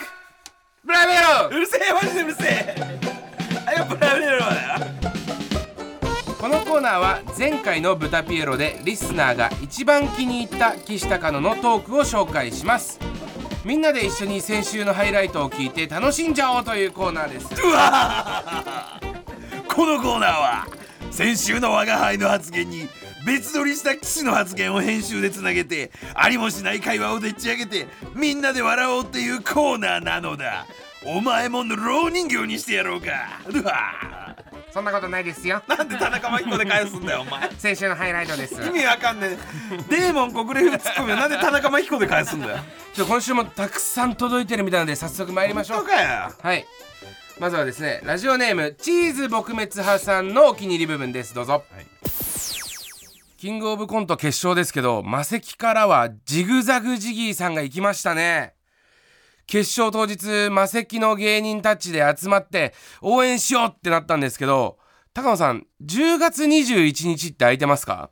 [0.83, 2.75] ブラベロうるせえマジでうるせえ。
[3.67, 4.98] あやっぱダメだろだよ
[6.39, 12.97] このコーナーは前回の「ブタピエロ」でリスナーが一番気に入った岸高野のトークを紹介します。
[13.65, 17.47] みんなで一緒に先週のハイライトを聞いて楽しんじゃおうというコーナーです。
[17.61, 19.01] うわ
[19.67, 20.67] このコーナーは
[21.11, 22.87] 先週の我が輩の発言に
[23.25, 27.85] 別撮りした騎士の発言を編集でつなげてありもしない会話をでっち上げて
[28.15, 30.65] みんなで笑おうっていうコーナーなのだ。
[31.05, 33.41] お前も蝋人形にしてやろうか。
[33.45, 34.28] うわ
[34.73, 35.61] そんなことないですよ。
[35.67, 37.49] なんで田中真紀子で返すんだよお前。
[37.57, 38.55] 先週のハイライトです。
[38.55, 39.77] 意味わかんねえ。
[39.89, 42.57] デーモン国レフツッコミをなんで田中真紀子で返すんだよ。
[42.93, 45.85] ちょ今週もたくさん届いてるみたいなので早速参りましょう。
[45.85, 46.65] はい。
[47.39, 51.33] まずはですねラジオネームチーズ撲滅派さんのお気に入り部分です。
[51.33, 51.63] どうぞ、
[53.37, 58.53] キングオブコント決勝ですけど魔石からはジグザグジギーさんが行きましたね
[59.49, 64.77] 決勝当日魔石の芸人たちで集まって応援しようってなったんですけど
[65.11, 68.11] 高野さん10月21日って空いてますか？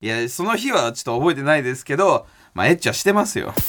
[0.00, 3.52] いやその日はちょっと覚えてないですけどまあエッチはしてますよ。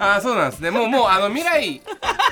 [0.00, 0.70] ああそうなんですね。
[0.70, 1.82] もうもうあの未来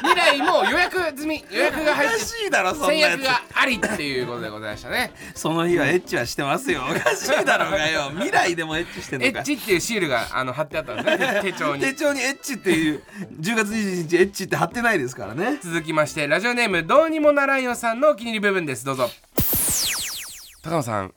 [0.02, 3.10] 未来も予約済み予約が入ってしいだろそんな制やつ。
[3.12, 5.12] 約がありっていうことでございましたね。
[5.34, 6.82] その日はエッチはしてますよ。
[6.90, 8.10] おかしいだろうがよ。
[8.16, 9.38] 未来でもエッチしてんのか。
[9.38, 11.40] エッチっていうシールがあの貼ってあったんですね。
[11.42, 11.80] 手帳に。
[11.82, 13.02] 手帳にエッチっていう
[13.40, 15.58] 10月21日エッチって貼ってないですからね。
[15.62, 18.84] 続きましてラジオネームどうにもならんよさんのお気に入り部分です。
[18.84, 19.10] どうぞ。
[20.62, 21.14] 高野さん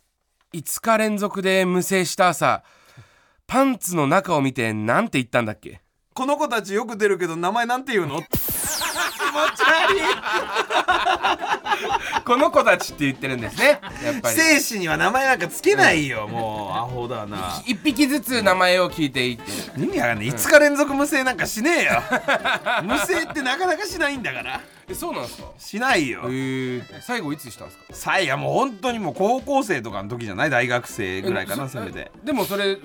[0.54, 2.64] 5日連続で無制した朝
[3.48, 5.82] パンツの中を見てなんて言ったんだっけ？
[6.14, 8.22] この子たちよく出るけど名前なんて言うの？
[12.26, 13.80] この子たちって言ってるんですね。
[14.04, 14.36] やっぱり。
[14.36, 17.62] 精子には名前なんかつけないよ、もうアホだな。
[17.66, 19.44] 一匹ずつ名前を聞いていって
[19.82, 20.28] 意味わかんない。
[20.28, 22.04] 5日連続無声なんかしねえよ。
[22.84, 24.62] 無声ってなかなかしないんだから。
[24.88, 25.48] えそうなんですか？
[25.58, 26.22] しないよ。
[26.26, 26.28] え。
[26.28, 27.84] ー、最後いつしたんですか？
[28.14, 30.50] さいやもう本当にもう高校生とかの時じゃない？
[30.50, 32.12] 大学生ぐらいかなえせめて。
[32.24, 32.78] でもそれ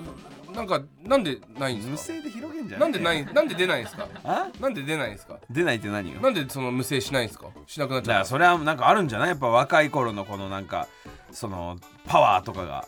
[0.55, 2.13] なんかなんでないん無ですか？
[2.13, 4.07] 声で広げんじゃなんでないなんで出ないんですか？
[4.23, 4.47] あ？
[4.59, 5.37] なんで出ないんですか？
[5.49, 6.21] 出ないって何よ？
[6.21, 7.47] なんでその無制しないんですか？
[7.67, 9.29] しなくなっちゃうそれはなんかあるんじゃない？
[9.29, 10.87] やっぱ若い頃のこのなんか
[11.31, 11.77] その
[12.07, 12.87] パワーとかが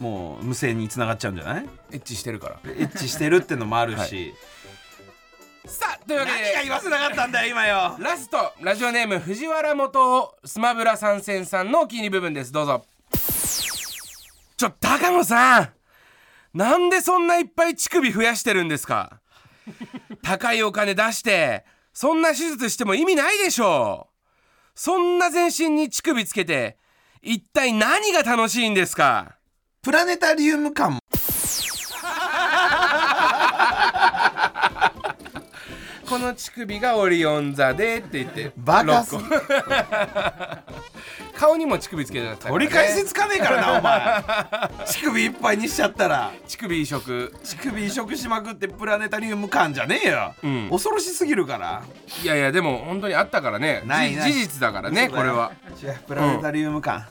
[0.00, 1.68] もう無声につながっちゃうんじゃない？
[1.92, 2.58] エッチしてるから。
[2.64, 4.34] エッチしてるってのもあるし、
[5.66, 7.96] さあというわけで何が言わせなかったんだよ今よ。
[8.00, 12.50] ラストラジオネーム藤原元スマブラ参戦さんのお気に入り部分です。
[12.52, 12.84] どうぞ。
[14.56, 15.68] ちょ高野さん
[16.54, 19.20] なんでそんないっぱい乳首増やしてるんですか？
[20.22, 24.14] 高いお金出してそんな手術しても意味ないでしょう。
[24.76, 26.78] そんな全身に乳首つけて
[27.22, 29.36] 一体何が楽しいんですか？
[29.82, 30.98] プラネタリウム感
[36.08, 39.16] この乳首がオリオン座でって言ってバカす
[41.36, 44.24] 顔にも乳首つけちゃったね、取り返しつかねえからなお前。
[44.86, 46.30] 乳首いっぱいにしちゃったら。
[46.46, 47.34] 乳首移植。
[47.42, 50.68] 乳首移植しまくってプラネタリウム感じゃねえよ、うん。
[50.70, 51.82] 恐ろしすぎるから。
[52.22, 53.80] いやいやでも本当にあったからね。
[53.82, 54.32] じないない。
[54.32, 55.52] 事実だからねこれは。
[56.06, 57.04] プラネタリウム感、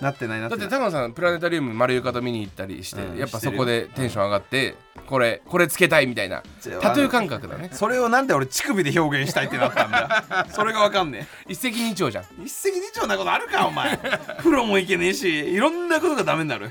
[0.00, 3.18] なってないなっだっててない高野さんプラネタリウム丸床と見に行ったりして、うん。
[3.18, 4.74] やっぱそこでテンション上がって
[5.06, 6.42] これこれつけたいみたいな。
[6.64, 7.70] 違うタトゥー感覚だね。
[7.72, 10.46] それをなんで俺乳首で表現したいってなったんだ？
[10.52, 12.24] それがわかんね一石二鳥じゃん。
[12.24, 13.98] え一石二鳥なことあるかお前。
[14.42, 16.70] プロもいけねえしいろんなことがダメになる。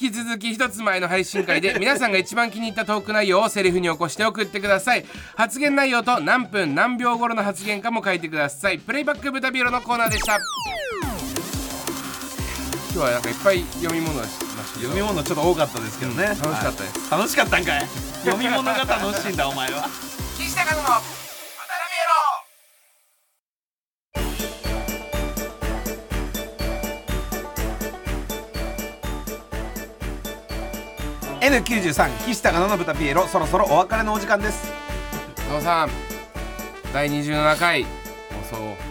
[0.00, 5.04] 引き続き一つ前の配信会で 皆さんが一番気に入ったトーク内容をセリフに起こして送ってください。
[5.36, 8.78] 発言内容と何分何秒頃の発言かも書いてください。
[8.78, 10.38] プレイバック豚ビオロのコーナーでした
[12.92, 14.80] 今日はなんかいっぱい読み物をしました。
[14.80, 16.98] 読み物ちょっと多かったですけどね、楽しかったです。
[17.08, 17.20] はい。
[17.20, 17.86] 楽しかったんかい。
[18.24, 19.88] 読み物が楽しいんだお前は。
[20.36, 20.88] 岸高野の
[31.38, 33.28] 豚ビ N93 岸高野の豚ピエロ。
[33.28, 34.68] そろそろお別れのお時間です。
[35.48, 35.90] 野さん
[36.92, 38.89] 第27回放送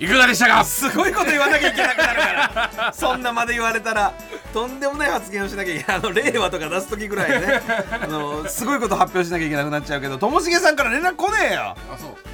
[0.00, 0.64] いかがでしたか？
[0.64, 2.26] すごいこと言わなきゃいけなくなるか
[2.74, 2.92] ら。
[2.94, 4.14] そんなまで言われたら
[4.54, 5.96] とんでもない発言をしなきゃいけない。
[5.98, 7.60] あの令和とか出す時ぐらいね。
[8.02, 11.76] あのすごいこと発表しなきゃいけなくなっちゃうけどともしげさんから連絡来ねえよ。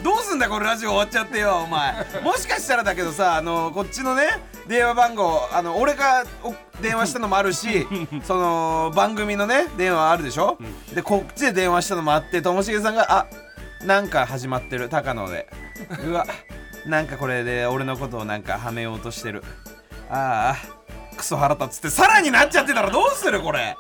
[0.05, 1.93] どうすんだこれラジオ終わっちゃってよお前。
[2.23, 4.29] もしかしたらだけどさあのこっちのね
[4.69, 7.85] 電話番号あの俺がお電話したのもあるし
[8.23, 10.57] その番組のね電話あるでしょ、
[10.95, 13.27] でこっちで電話したのもあってともしげさんが「あ
[13.85, 14.89] なんか始まってる。
[14.89, 15.49] 高野で。
[16.07, 16.27] うわ
[16.87, 19.43] なんかこれで俺のことをなんかはめようとしてる。
[20.09, 21.91] ああクソ腹立つって。
[21.91, 23.77] さらになっちゃってたらどうするこれ。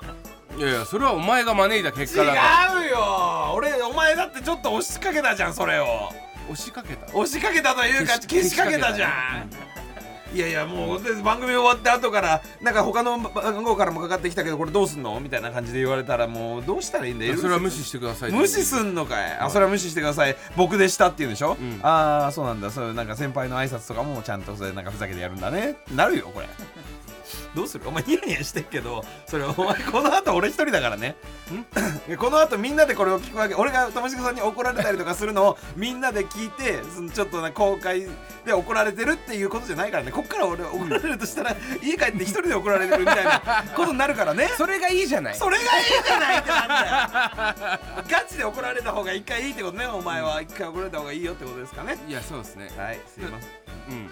[0.58, 2.40] いやいやそれはお前が招いた結果だか
[2.74, 2.82] ら。
[2.82, 3.52] 違うよ。
[3.54, 6.10] 俺お前だってちょっと押しかけたじゃんそれを。
[6.50, 7.06] 押しかけた？
[7.06, 9.50] 押しかけたというか消しかけたじゃん
[10.34, 15.18] いやいやもうで番組終わって後からなんか他の番号からもかかってきたけどこれどうすんの？
[15.20, 17.24] みたいな感じで言われたらもうどうしたらいいんだ？
[17.24, 18.32] よそれは無視してください。
[18.32, 19.38] 無視すんのかい？
[19.38, 20.36] あそれは無視してください。
[20.56, 21.80] 僕でしたって言うんでしょ、ん。
[21.82, 22.70] ああそうなんだ。
[22.70, 25.76] そうなんか先輩の挨拶とかもちゃんとそれなんかふざけてやるんだね。
[25.94, 26.48] なるよこれ
[27.54, 27.84] どうする？
[27.88, 31.16] お前ニヤニヤしてっけどそれお前この後俺一人だからね。
[32.18, 33.54] この後みんなでこれを聞くわけ。
[33.54, 36.80] 俺がともしげさんに怒られたりとかするのをみんなで聞いて
[37.12, 38.06] ちょっとな公開
[38.44, 40.12] で怒られてるっていうことじゃないからね。
[40.12, 43.40] こっから俺怒られるとしたら家帰って一人で怒られてるみたいな
[43.76, 44.48] ことになるからね。
[44.56, 45.34] それがいいじゃない。
[45.36, 47.78] それがいいじゃないってなんだよ。
[48.10, 49.86] ガチで怒られた方が一回いいってことね。
[49.86, 51.96] お前は一回怒られた方がいいよってことですかね。
[52.08, 52.70] いやそうですね。
[52.76, 53.50] はいすいません。
[53.90, 54.10] うん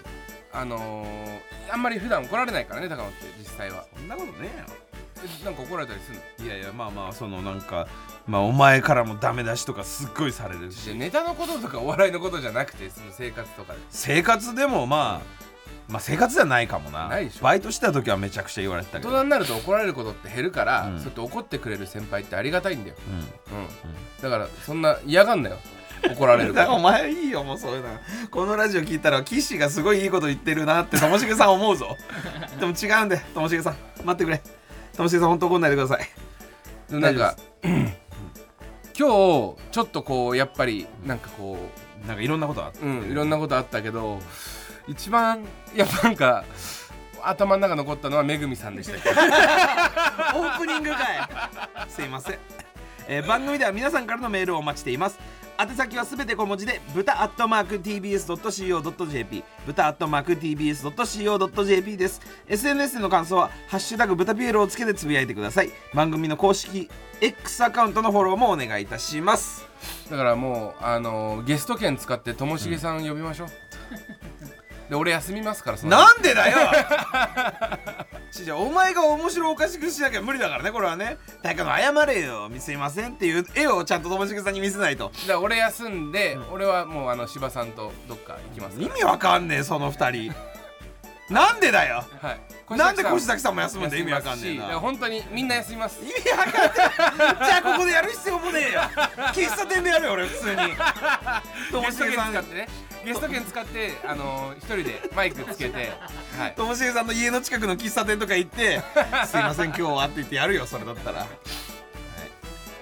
[0.55, 3.85] あのー、あんまり普段怒られないからね高野って実際は。
[3.95, 6.45] そんなことねえなんか怒られたりするの？
[6.45, 7.87] いやいやまあまあそのなんか
[8.27, 13.79] まあお前からもダメ出しとかすっごいされるでしネタのこととかお笑いのことじゃなくてその生活とかで。
[13.89, 15.45] 生活でもまあ
[15.87, 17.07] まあ生活ではないかもな。
[17.07, 17.43] ないでしょ。
[17.43, 19.09] バイトしてた時はめちゃくちゃ言われてたけど。
[19.09, 20.97] 大人になると怒られることって減るから、うん。
[20.97, 23.11] そうやって怒ってくれる先輩ってありがたいんだよ、う
[23.55, 23.59] ん。
[23.59, 23.67] うん。
[24.21, 25.57] だからそんな嫌がんなよ
[26.09, 26.65] 怒られるから。
[26.67, 27.89] ら お前いいよもうそういうの。
[28.31, 31.95] このラジオ聞いたら岸がすごいいいこと言ってるなってともしげさん思うぞ。
[32.59, 33.75] でも違うんでともしげさん。
[34.03, 34.41] 待ってくれ。
[34.95, 36.09] ともしげさん本当怒んないでください。
[36.99, 37.79] なんか今
[38.93, 41.57] 日ちょっとこうやっぱりなんかこ
[42.07, 44.19] なんかいろんなことあってう、うん、いろんなことあったけど
[44.87, 45.43] 一番
[45.75, 46.45] やっぱなんか
[47.23, 49.09] 頭の中残ったのはめぐみさんでしたけ？
[49.09, 49.15] ど
[50.39, 52.37] オープニングかいすいません、
[53.07, 55.19] えー番組では皆さんからのメールをお待ちしています
[55.57, 62.21] 宛先はすべて小文字で豚アットマーク TBS.CO.JP 豚アットマーク TBS.CO.JP です。
[62.47, 65.71] SNS での感想は「ハッシュタグ豚ピエロ」をつけてつぶやいてください。
[65.93, 66.89] 番組の公式
[67.21, 69.65] X アカウントのフォローもお願いいたします。
[70.09, 73.47] だからもうあのゲスト券使ってともしげさん呼びましょう、
[74.89, 76.57] で俺休みますからそのなんでだよ！
[76.57, 78.04] ち
[78.43, 81.17] じゃお前が面白おかしくしなきゃ無理だからねこれはね。
[81.41, 82.49] 大会の謝れよ。
[82.59, 85.11] すいませんっていう絵をちゃんとともしげさんに見せないと。
[85.21, 90.33] だから俺休んで、俺はもうあの柴さんとどっか行きます意味わかんねえその二人。
[91.29, 92.03] なんでだよ。
[92.21, 92.77] はい。
[92.77, 94.79] なんで越さ崎さんも休むんだ意味わかんねえな。
[94.79, 95.99] 本当にみんな休みます。
[96.03, 96.53] 意味わかんね
[97.41, 97.45] え。
[97.45, 98.81] じゃあここでやる必要もねえよ。
[99.33, 100.57] 喫茶店でやるよ俺普通に。
[101.71, 102.67] ともしげさん使ってね
[103.05, 105.91] ゲスト券使ってあの一人でマイクつけて
[106.37, 106.53] はい。
[106.55, 108.81] ともしげさんの家の近くの喫茶店とか行って
[109.27, 111.27] 「すいません今日は」って言ってやるよそれだったら。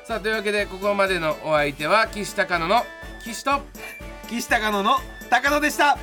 [0.05, 2.85] さあというわけでここまでのお相手は岸高野の
[3.23, 3.61] 岸と。
[4.29, 4.97] 岸高野の
[5.29, 5.97] 高野でした。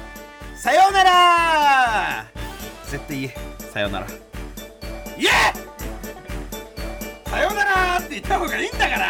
[0.56, 2.26] さようなら。
[2.86, 3.36] 絶対言え。
[3.72, 4.06] さようなら。
[5.18, 5.28] 言え。
[7.28, 9.08] さようならって言った方がいいんだから。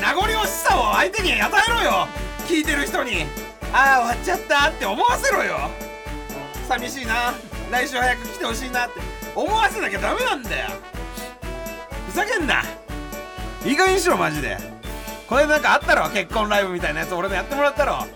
[0.00, 2.08] 名残惜しさを相手に与えろよ
[2.44, 3.24] 聞いてる人に
[3.72, 5.56] ああ終わっちゃったって思わせろよ。
[6.68, 7.34] 寂しいな。
[7.70, 9.00] 来週早く来てほしいなって。
[9.34, 10.68] 思わせなきゃダメなんだよ。
[12.08, 12.62] ふざけんな。
[13.64, 14.56] いい加減にしろマジで。
[15.26, 17.14] これなんかあったろ結婚ライブみたいなやつ。
[17.14, 18.06] 俺のやってもらったろ。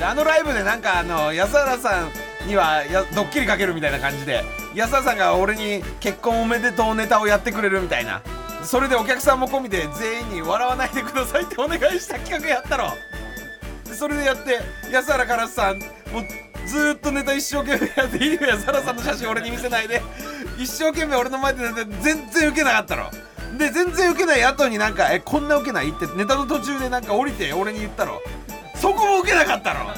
[0.00, 4.44] あのライブでなんかあの安原さんにはやドッキリかけるみたいな感じで
[4.74, 8.22] 安原さんが俺に結婚おめでとうネタをやってくれるみたいな。
[8.62, 12.92] それでお客さんも込みで全員に笑わないでくださいってお願いした企画やったろ。
[13.96, 14.60] それでやって
[14.92, 15.84] 安原からさんも
[16.20, 20.02] うずっとネタ一生懸命やっていいよ安原さんの写真俺に見せないで
[20.58, 21.60] 一生懸命俺の前で
[22.00, 23.10] 全然ウケなかったろ
[23.58, 28.20] で全然ウケない後になんか「えこんなウケない?」ってネタの途中でなんか降りて俺に言ったろ
[28.74, 29.90] そこもウケなかったろ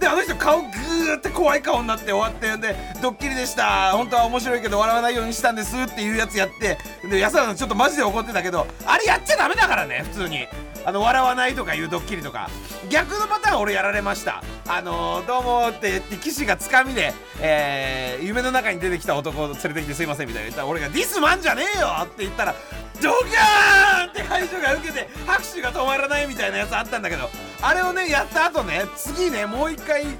[0.00, 3.92] であの人顔グーって怖い顔になって終わってんで「ドッキリでした。
[3.92, 6.76] 本当は面白いけど笑わないようにしたんです」っていうやつやって
[7.08, 10.46] で安原さんちょっとマジで怒ってたけどあれやっちゃダメだからね普通に。
[10.86, 12.48] あの笑わないとかいうドッキリとか
[12.90, 22.54] 逆のパターン俺やられましたあのー、どうもって言って岸がつかみで、えー夢の中に出てきた男を連れてきてすいませんみたいな言ったら俺が「ディスマンじゃねえよ!」って言ったら
[23.02, 27.28] ドキャーンって会場が受けて拍手が止まらないみたいなやつあったんだけど
[27.60, 30.16] あれをねやった後ね次ねもう一回違う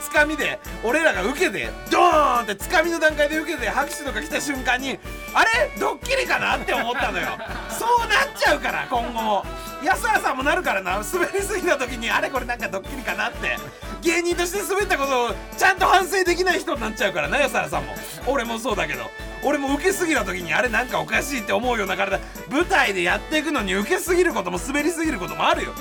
[0.00, 4.98] つかみで俺らが受けてドーンってつかみの段階で受けて拍手とか来た瞬間に
[5.34, 5.70] あれ？
[5.78, 7.26] ドッキリかなって思ったのよ。
[7.70, 9.44] そうなっちゃうから今後も。
[9.82, 10.98] 安原さんもなるからな。
[10.98, 13.56] 滑りすぎた時にあれこれなんかドッキリかなって。
[14.02, 17.94] 芸人として滑ったことをちゃんと反省できない人になっちゃうからな安原さんも。
[18.26, 19.10] 俺もそうだけど。
[19.42, 22.20] 俺も受けすぎた時にあれなんかおかしいって思うような体
[22.50, 25.72] 舞台でやっていくのに受けすぎることも滑りすぎることもあるよ。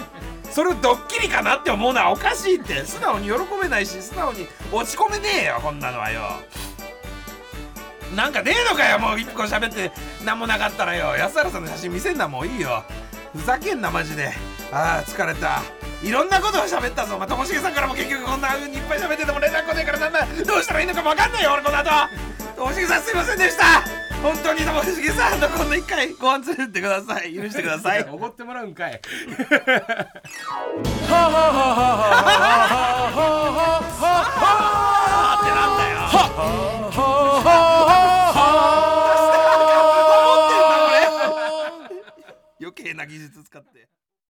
[0.51, 2.83] それをドッキリかなって思うのはおかしいって。
[2.83, 6.21] 素直に喜べないし素直に落ち込めねえよこんなのはよ。
[8.15, 9.91] なんかねえのかよもう一個喋って。
[10.25, 11.15] 何もなかったらよ。
[11.15, 12.83] 安原さんの写真見せんなもういいよ。
[13.35, 14.33] ふざけんなマジで。
[14.71, 15.61] ああ疲れた。
[16.01, 17.17] いろんなことを喋ったぞ。
[17.17, 21.89] まあともしげさんからも結局こんな風にいっぱい喋ってても連絡来ねえからなんだどうしたらいいのか分かんないよ俺この後。
[22.55, 24.08] ともしげさんすいませんでした。
[24.21, 27.33] 本当にともしげさんのこんな一回ご飯連れてってください。
[27.33, 28.03] 許してください。
[28.09, 29.01] おごってもらうんかい。
[42.61, 43.87] 余計な技術使って